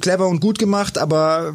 clever 0.00 0.28
und 0.28 0.40
gut 0.40 0.58
gemacht, 0.58 0.98
aber 0.98 1.54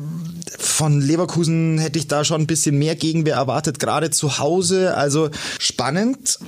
von 0.60 1.02
Leverkusen 1.02 1.78
hätte 1.78 2.00
ich 2.00 2.08
da 2.08 2.24
schon 2.24 2.42
ein 2.42 2.48
bisschen 2.48 2.78
mehr 2.78 2.96
Gegenwehr 2.96 3.36
erwartet, 3.36 3.80
gerade 3.80 4.12
zu 4.12 4.40
Hause. 4.40 4.96
Also 4.96 5.30
spannend. 5.60 6.40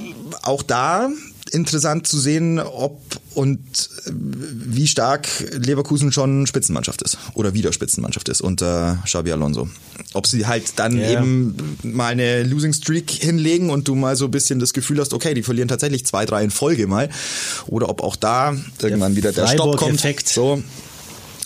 Auch 0.43 0.63
da 0.63 1.09
interessant 1.55 2.05
zu 2.07 2.19
sehen, 2.19 2.59
ob 2.59 2.99
und 3.33 3.59
wie 4.07 4.87
stark 4.87 5.27
Leverkusen 5.51 6.11
schon 6.11 6.47
Spitzenmannschaft 6.47 7.01
ist 7.01 7.17
oder 7.33 7.53
wieder 7.53 7.73
Spitzenmannschaft 7.73 8.29
ist 8.29 8.41
unter 8.41 8.99
Xabi 9.05 9.31
Alonso. 9.31 9.67
Ob 10.13 10.27
sie 10.27 10.45
halt 10.45 10.73
dann 10.77 10.97
Ja. 10.97 11.11
eben 11.11 11.77
mal 11.83 12.11
eine 12.11 12.43
Losing 12.43 12.73
Streak 12.73 13.09
hinlegen 13.09 13.69
und 13.69 13.87
du 13.87 13.95
mal 13.95 14.15
so 14.15 14.25
ein 14.25 14.31
bisschen 14.31 14.59
das 14.59 14.73
Gefühl 14.73 14.99
hast, 14.99 15.13
okay, 15.13 15.33
die 15.33 15.43
verlieren 15.43 15.67
tatsächlich 15.67 16.05
zwei, 16.05 16.25
drei 16.25 16.43
in 16.43 16.51
Folge 16.51 16.87
mal. 16.87 17.09
Oder 17.67 17.89
ob 17.89 18.01
auch 18.01 18.15
da 18.15 18.55
irgendwann 18.81 19.15
wieder 19.15 19.31
der 19.31 19.47
Stopp 19.47 19.77
kommt. 19.77 20.01
So. 20.27 20.61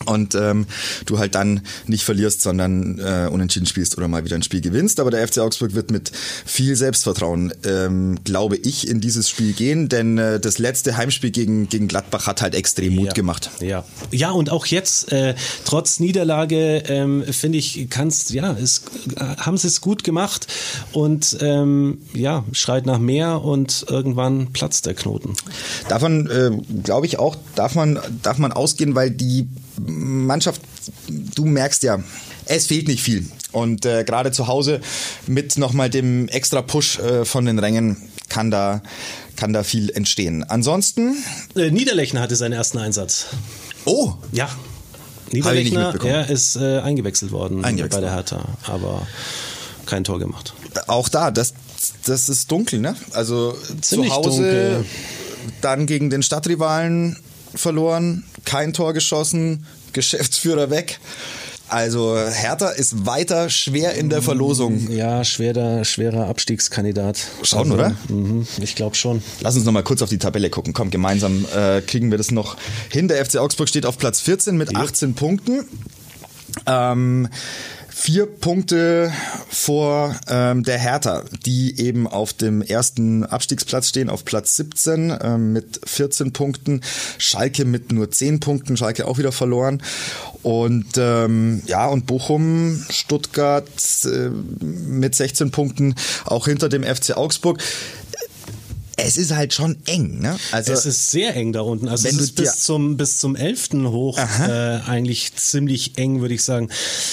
Und 0.10 0.36
ähm, 0.36 0.66
du 1.06 1.20
halt 1.20 1.36
dann 1.36 1.62
nicht 1.88 2.04
verlierst, 2.04 2.42
sondern 2.42 3.00
äh, 3.00 3.30
unentschieden 3.32 3.66
spielst 3.66 3.98
oder 3.98 4.08
mal 4.08 4.26
wieder 4.26 4.36
ein 4.36 4.44
Spiel 4.44 4.62
gewinnst. 4.62 5.00
Aber 5.00 5.12
der 5.12 5.28
FC 5.28 5.40
Augsburg 5.40 5.76
wird 5.76 5.92
mit 5.92 6.12
viel 6.46 6.76
Selbstvertrauen, 6.76 7.54
ähm, 7.64 8.20
glaube 8.24 8.58
ich, 8.58 8.88
in 8.88 9.02
dieses 9.02 9.30
Spiel 9.30 9.54
gehen, 9.54 9.90
denn 9.90 10.18
äh, 10.18 10.40
das 10.40 10.58
letzte 10.58 10.98
Heimspiel 10.98 11.32
gegen, 11.32 11.70
gegen 11.70 11.88
Gladbach 11.88 12.28
hat 12.28 12.42
halt 12.42 12.56
extrem 12.56 12.96
Mut 12.96 13.08
ja. 13.08 13.14
gemacht. 13.14 13.52
Ja. 13.60 13.86
ja, 14.12 14.32
und 14.32 14.50
auch 14.50 14.66
jetzt, 14.66 15.12
äh, 15.12 15.36
trotz 15.66 16.00
Niederlage, 16.00 16.84
ähm, 16.88 17.24
finde 17.24 17.58
ich, 17.58 17.88
kannst, 17.90 18.32
ja, 18.32 18.54
es, 18.54 18.84
äh, 19.16 19.36
haben 19.38 19.58
sie 19.58 19.68
es 19.68 19.82
gut 19.82 20.04
gemacht 20.04 20.48
und 20.92 21.38
ähm, 21.42 22.00
ja, 22.14 22.44
schreit 22.52 22.86
nach 22.86 23.00
mehr 23.00 23.44
und 23.44 23.86
irgendwann 23.90 24.52
platzt 24.54 24.86
der 24.86 24.94
Knoten. 24.94 25.34
Davon 25.88 26.30
äh, 26.30 26.52
glaube 26.84 27.06
ich 27.06 27.20
auch, 27.20 27.38
darf 27.56 27.76
man, 27.76 28.00
darf 28.24 28.38
man 28.38 28.52
ausgehen, 28.52 28.96
weil 28.96 29.12
die 29.12 29.48
Mannschaft, 29.86 30.62
du 31.36 31.46
merkst 31.46 31.84
ja, 31.84 32.00
es 32.46 32.68
fehlt 32.68 32.88
nicht 32.88 33.02
viel. 33.04 33.26
Und 33.52 33.86
äh, 33.86 34.04
gerade 34.04 34.32
zu 34.32 34.48
Hause 34.48 34.80
mit 35.28 35.58
nochmal 35.58 35.90
dem 35.90 36.28
extra 36.30 36.62
Push 36.62 37.00
äh, 37.00 37.26
von 37.26 37.46
den 37.46 37.58
Rängen 37.60 37.98
kann 38.28 38.52
da, 38.52 38.82
kann 39.36 39.54
da 39.54 39.64
viel 39.64 39.90
entstehen. 39.90 40.44
Ansonsten, 40.44 41.16
Äh, 41.56 41.72
Niederlechner 41.72 42.22
hatte 42.22 42.36
seinen 42.36 42.54
ersten 42.54 42.78
Einsatz. 42.78 43.28
oh, 43.86 44.14
Ja. 44.32 44.50
Niederlechner, 45.32 45.94
er 46.06 46.28
ist 46.30 46.56
äh, 46.56 46.80
eingewechselt 46.80 47.32
worden 47.32 47.64
Eingewechselt 47.64 48.02
bei 48.02 48.02
der 48.02 48.16
Hertha, 48.16 48.46
aber 48.66 49.06
kein 49.86 50.04
Tor 50.04 50.18
gemacht. 50.18 50.54
auch 50.88 51.08
da, 51.08 51.30
das, 51.30 51.54
das 52.06 52.30
ist 52.30 52.50
dunkel, 52.52 52.80
ne? 52.80 52.96
Also 53.12 53.56
Ziemlich 53.82 54.10
zu 54.10 54.16
Hause 54.16 54.30
dunkel. 54.42 54.86
dann 55.62 55.86
gegen 55.86 56.10
den 56.10 56.24
Stadtrivalen 56.24 57.18
verloren, 57.54 58.24
kein 58.46 58.74
Tor 58.74 58.94
geschossen, 58.94 59.66
Geschäftsführer 59.94 60.70
weg. 60.70 61.00
Also 61.70 62.18
Hertha 62.18 62.70
ist 62.70 63.06
weiter 63.06 63.50
schwer 63.52 63.94
in 63.94 64.10
der 64.10 64.24
Verlosung. 64.24 64.90
Ja, 64.90 65.24
schwerer, 65.24 65.86
schwerer 65.86 66.28
Abstiegskandidat. 66.28 67.20
Schon, 67.44 67.72
oder? 67.72 67.96
Mhm, 68.08 68.48
ich 68.60 68.74
glaube 68.74 68.96
schon. 68.96 69.22
Lass 69.42 69.56
uns 69.56 69.66
noch 69.66 69.72
mal 69.72 69.84
kurz 69.84 70.02
auf 70.02 70.10
die 70.10 70.18
Tabelle 70.18 70.50
gucken. 70.50 70.74
Komm, 70.74 70.90
gemeinsam 70.90 71.46
äh, 71.56 71.82
kriegen 71.82 72.10
wir 72.10 72.18
das 72.18 72.32
noch 72.32 72.58
hin. 72.90 73.08
Der 73.08 73.24
FC 73.24 73.38
Augsburg 73.38 73.70
steht 73.70 73.86
auf 73.86 74.00
Platz 74.00 74.20
14 74.20 74.58
mit 74.58 74.76
18 74.76 75.14
Punkten. 75.14 75.66
Ähm, 76.66 77.30
vier 78.00 78.28
Punkte 78.28 79.12
vor 79.50 80.16
ähm, 80.30 80.64
der 80.64 80.78
Hertha, 80.78 81.24
die 81.46 81.80
eben 81.82 82.08
auf 82.08 82.32
dem 82.32 82.62
ersten 82.62 83.26
Abstiegsplatz 83.26 83.90
stehen, 83.90 84.10
auf 84.10 84.24
Platz 84.24 84.56
17 84.56 85.14
ähm, 85.22 85.52
mit 85.52 85.82
14 85.84 86.32
Punkten. 86.32 86.80
Schalke 87.18 87.66
mit 87.66 87.92
nur 87.92 88.10
10 88.10 88.40
Punkten, 88.40 88.78
Schalke 88.78 89.06
auch 89.06 89.18
wieder 89.18 89.34
verloren. 89.34 89.84
Und 90.44 90.98
ähm, 90.98 91.62
ja, 91.66 91.88
und 91.88 92.06
Bochum, 92.06 92.86
Stuttgart 92.90 93.68
äh, 94.06 94.30
mit 94.64 95.14
16 95.14 95.52
Punkten, 95.52 95.96
auch 96.24 96.46
hinter 96.46 96.70
dem 96.70 96.84
FC 96.84 97.18
Augsburg. 97.18 97.62
Es 99.06 99.18
ist 99.18 99.36
halt 99.36 99.54
schon 99.54 99.78
eng, 99.86 100.20
ne? 100.20 100.38
Also 100.52 100.74
es 100.74 100.86
ist 100.86 101.12
sehr 101.12 101.36
eng 101.36 101.54
da 101.54 101.62
unten. 101.62 101.88
Also 101.88 102.06
wenn 102.06 102.12
es 102.12 102.18
du 102.18 102.24
ist 102.24 102.36
bis 102.36 102.64
zum, 102.64 102.98
bis 102.98 103.18
zum 103.18 103.36
11. 103.36 103.70
hoch 103.86 104.18
äh, 104.18 104.80
eigentlich 104.88 105.36
ziemlich 105.36 105.98
eng, 105.98 106.22
würde 106.22 106.34
ich 106.34 106.44
sagen. 106.44 106.70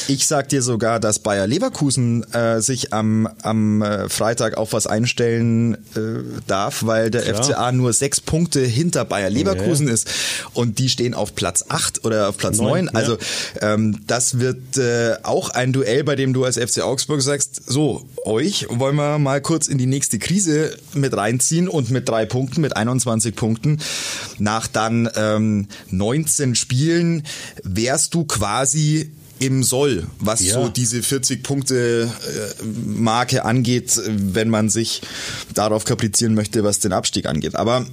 Ich 0.08 0.26
sag 0.26 0.48
dir 0.48 0.62
sogar, 0.62 1.00
dass 1.00 1.18
Bayer 1.18 1.46
Leverkusen 1.46 2.24
äh, 2.32 2.60
sich 2.60 2.92
am, 2.92 3.28
am 3.42 3.82
äh, 3.82 4.08
Freitag 4.08 4.56
auf 4.56 4.72
was 4.72 4.86
einstellen 4.86 5.74
äh, 5.74 6.22
darf, 6.46 6.84
weil 6.84 7.10
der 7.10 7.22
Klar. 7.22 7.44
FCA 7.44 7.72
nur 7.72 7.92
sechs 7.92 8.20
Punkte 8.20 8.60
hinter 8.60 9.04
Bayer 9.04 9.30
Leverkusen 9.30 9.88
ist 9.88 10.08
und 10.54 10.78
die 10.78 10.88
stehen 10.88 11.14
auf 11.14 11.34
Platz 11.34 11.64
acht 11.68 12.04
oder 12.04 12.28
auf 12.28 12.36
Platz 12.36 12.58
Neun. 12.58 12.88
Also 12.88 13.16
ähm, 13.60 14.00
das 14.06 14.38
wird 14.38 14.78
äh, 14.78 15.16
auch 15.22 15.50
ein 15.50 15.72
Duell, 15.72 16.04
bei 16.04 16.16
dem 16.16 16.32
du 16.32 16.44
als 16.44 16.56
FC 16.58 16.80
Augsburg 16.80 17.22
sagst, 17.22 17.62
so, 17.66 18.06
euch 18.24 18.66
wollen 18.68 18.96
wir 18.96 19.18
mal 19.18 19.40
kurz 19.40 19.68
in 19.68 19.78
die 19.78 19.86
nächste 19.86 20.18
Krise 20.18 20.76
mit 20.94 21.16
reinziehen 21.16 21.68
und 21.76 21.90
mit 21.90 22.08
drei 22.08 22.26
Punkten, 22.26 22.60
mit 22.60 22.76
21 22.76 23.34
Punkten. 23.36 23.78
Nach 24.38 24.66
dann 24.66 25.08
ähm, 25.16 25.68
19 25.90 26.54
Spielen 26.54 27.22
wärst 27.62 28.14
du 28.14 28.24
quasi 28.24 29.10
im 29.38 29.62
Soll, 29.62 30.06
was 30.18 30.40
Ja. 30.44 30.54
so 30.54 30.68
diese 30.68 31.02
40 31.02 31.42
Punkte 31.42 32.10
äh, 32.10 32.64
Marke 32.86 33.44
angeht, 33.44 34.00
wenn 34.06 34.48
man 34.48 34.70
sich 34.70 35.02
darauf 35.54 35.84
kaprizieren 35.84 36.34
möchte, 36.34 36.64
was 36.64 36.78
den 36.80 36.92
Abstieg 36.94 37.26
angeht. 37.26 37.54
Aber 37.54 37.84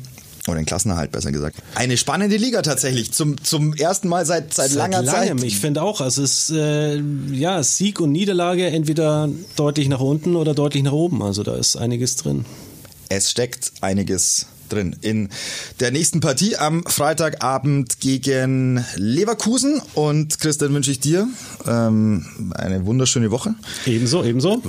oder 0.48 0.58
den 0.58 0.66
Klassenerhalt 0.66 1.12
besser 1.12 1.32
gesagt. 1.32 1.56
Eine 1.76 1.96
spannende 1.96 2.36
Liga 2.36 2.62
tatsächlich 2.64 3.14
zum 3.14 3.42
zum 3.44 3.74
ersten 3.74 4.10
Mal 4.10 4.26
seit 4.26 4.54
seit, 4.54 4.72
langer 4.74 5.02
langem. 5.02 5.38
Zeit. 5.38 5.48
Ich 5.48 5.58
finde 5.58 5.82
auch, 5.82 6.02
also 6.02 6.22
es 6.22 6.50
ist 6.50 6.58
äh, 6.58 7.02
ja 7.32 7.64
Sieg 7.64 8.02
und 8.02 8.12
Niederlage 8.12 8.66
entweder 8.68 9.30
deutlich 9.56 9.88
nach 9.88 10.02
unten 10.02 10.36
oder 10.36 10.54
deutlich 10.54 10.84
nach 10.84 10.92
oben. 10.92 11.22
Also 11.22 11.44
da 11.44 11.56
ist 11.56 11.78
einiges 11.78 12.18
drin. 12.18 12.44
Es 13.16 13.30
steckt 13.30 13.74
einiges 13.82 14.48
drin. 14.70 14.96
In 15.02 15.30
der 15.80 15.92
nächsten 15.92 16.20
Partie 16.20 16.58
am 16.58 16.84
Freitagabend 16.84 18.00
gegen 18.00 18.84
Leverkusen. 18.96 19.80
Und 19.94 20.40
Christian 20.40 20.74
wünsche 20.74 20.90
ich 20.90 21.00
dir 21.00 21.28
ähm, 21.68 22.52
eine 22.56 22.88
wunderschöne 22.88 23.30
Woche. 23.30 23.54
Ebenso, 23.86 24.24
ebenso. 24.24 24.64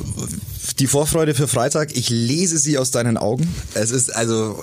Die 0.78 0.86
Vorfreude 0.86 1.34
für 1.34 1.48
Freitag, 1.48 1.96
ich 1.96 2.10
lese 2.10 2.58
sie 2.58 2.76
aus 2.76 2.90
deinen 2.90 3.16
Augen. 3.16 3.48
Es 3.72 3.90
ist 3.92 4.14
also, 4.14 4.62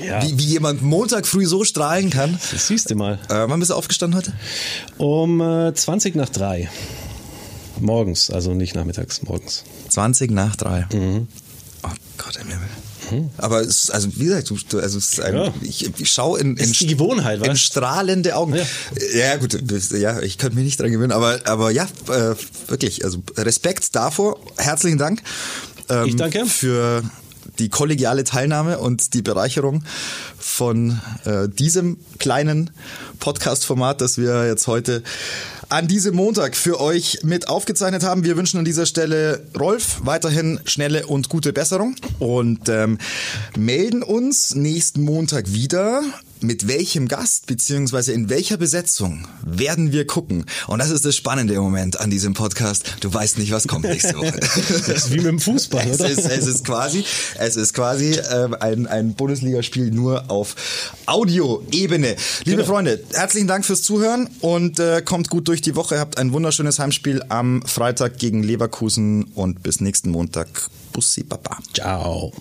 Ja. 0.00 0.22
wie, 0.22 0.38
wie 0.38 0.44
jemand 0.44 0.80
Montag 0.82 1.26
früh 1.26 1.44
so 1.46 1.64
strahlen 1.64 2.10
kann. 2.10 2.38
Das 2.52 2.68
siehst 2.68 2.88
du 2.88 2.94
mal. 2.94 3.14
Äh, 3.28 3.48
wann 3.48 3.58
bist 3.58 3.72
du 3.72 3.74
aufgestanden 3.74 4.16
heute? 4.16 4.32
Um 4.96 5.40
äh, 5.40 5.74
20 5.74 6.14
nach 6.14 6.28
drei. 6.28 6.70
Morgens, 7.80 8.30
also 8.30 8.54
nicht 8.54 8.76
nachmittags, 8.76 9.22
morgens. 9.24 9.64
20 9.88 10.30
nach 10.30 10.54
drei. 10.54 10.86
Mhm. 10.92 11.26
Oh 11.82 11.88
Gott, 12.16 12.36
im 12.36 12.46
Himmel. 12.48 12.68
Aber 13.36 13.60
es 13.60 13.84
ist, 13.84 13.90
also 13.90 14.08
wie 14.16 14.24
gesagt, 14.24 14.50
du, 14.50 14.78
also 14.78 14.98
es 14.98 15.12
ist 15.12 15.20
ein, 15.20 15.34
Ja. 15.34 15.54
ich, 15.62 15.90
ich 15.98 16.10
schaue 16.12 16.38
in, 16.40 16.56
in, 16.56 16.72
Gewohnheit, 16.72 17.44
in 17.46 17.56
strahlende 17.56 18.36
Augen. 18.36 18.54
Ja. 18.54 18.64
Ja, 19.14 19.36
gut, 19.36 19.58
ja, 19.92 20.20
ich 20.20 20.38
könnte 20.38 20.56
mich 20.56 20.64
nicht 20.64 20.80
dran 20.80 20.90
gewöhnen, 20.90 21.12
aber, 21.12 21.40
aber 21.44 21.70
ja, 21.70 21.84
äh, 22.08 22.34
wirklich, 22.68 23.04
also 23.04 23.22
Respekt 23.36 23.94
davor, 23.94 24.38
herzlichen 24.56 24.98
Dank 24.98 25.22
ähm, 25.88 26.06
Ich 26.06 26.16
danke. 26.16 26.46
für 26.46 27.02
die 27.58 27.68
kollegiale 27.68 28.24
Teilnahme 28.24 28.78
und 28.78 29.14
die 29.14 29.22
Bereicherung 29.22 29.82
von 30.38 31.00
äh, 31.24 31.48
diesem 31.48 31.98
kleinen 32.18 32.70
Podcast-Format, 33.18 34.00
das 34.00 34.18
wir 34.18 34.46
jetzt 34.46 34.66
heute 34.66 35.02
an 35.68 35.86
diesem 35.86 36.14
Montag 36.14 36.56
für 36.56 36.80
euch 36.80 37.18
mit 37.22 37.48
aufgezeichnet 37.48 38.02
haben. 38.02 38.24
Wir 38.24 38.36
wünschen 38.36 38.58
an 38.58 38.64
dieser 38.64 38.86
Stelle 38.86 39.42
Rolf 39.58 40.00
weiterhin 40.02 40.60
schnelle 40.64 41.06
und 41.06 41.28
gute 41.28 41.52
Besserung 41.52 41.96
und 42.18 42.68
ähm, 42.68 42.98
melden 43.56 44.02
uns 44.02 44.54
nächsten 44.54 45.02
Montag 45.02 45.52
wieder. 45.52 46.02
Mit 46.40 46.68
welchem 46.68 47.08
Gast 47.08 47.46
beziehungsweise 47.46 48.12
in 48.12 48.28
welcher 48.30 48.56
Besetzung 48.56 49.26
werden 49.44 49.90
wir 49.92 50.06
gucken? 50.06 50.44
Und 50.68 50.78
das 50.78 50.90
ist 50.90 51.04
das 51.04 51.16
Spannende 51.16 51.54
im 51.54 51.62
Moment 51.62 51.98
an 51.98 52.10
diesem 52.10 52.34
Podcast. 52.34 52.84
Du 53.00 53.12
weißt 53.12 53.38
nicht, 53.38 53.50
was 53.50 53.66
kommt 53.66 53.84
nächste 53.84 54.16
Woche. 54.16 54.38
Das 54.68 54.88
ist 54.88 55.10
wie 55.12 55.16
mit 55.16 55.26
dem 55.26 55.40
Fußball, 55.40 55.86
Es 55.88 56.00
oder? 56.00 56.10
ist, 56.10 56.24
es 56.24 56.46
ist 56.46 56.64
quasi, 56.64 57.04
es 57.38 57.56
ist 57.56 57.74
quasi 57.74 58.18
ähm, 58.32 58.54
ein, 58.60 58.86
ein 58.86 59.14
Bundesligaspiel 59.14 59.90
nur 59.90 60.30
auf 60.30 60.54
Audioebene. 61.06 62.14
Liebe 62.44 62.58
Genau. 62.62 62.64
Freunde, 62.74 63.02
herzlichen 63.12 63.48
Dank 63.48 63.64
fürs 63.64 63.82
Zuhören 63.82 64.28
und 64.40 64.78
äh, 64.78 65.02
kommt 65.02 65.30
gut 65.30 65.48
durch 65.48 65.60
die 65.60 65.74
Woche. 65.76 65.98
Habt 65.98 66.18
ein 66.18 66.32
wunderschönes 66.32 66.78
Heimspiel 66.78 67.22
am 67.28 67.62
Freitag 67.62 68.18
gegen 68.18 68.42
Leverkusen 68.42 69.24
und 69.34 69.62
bis 69.62 69.80
nächsten 69.80 70.10
Montag. 70.10 70.48
Bussi 70.92 71.22
Baba. 71.22 71.58
Ciao. 71.74 72.32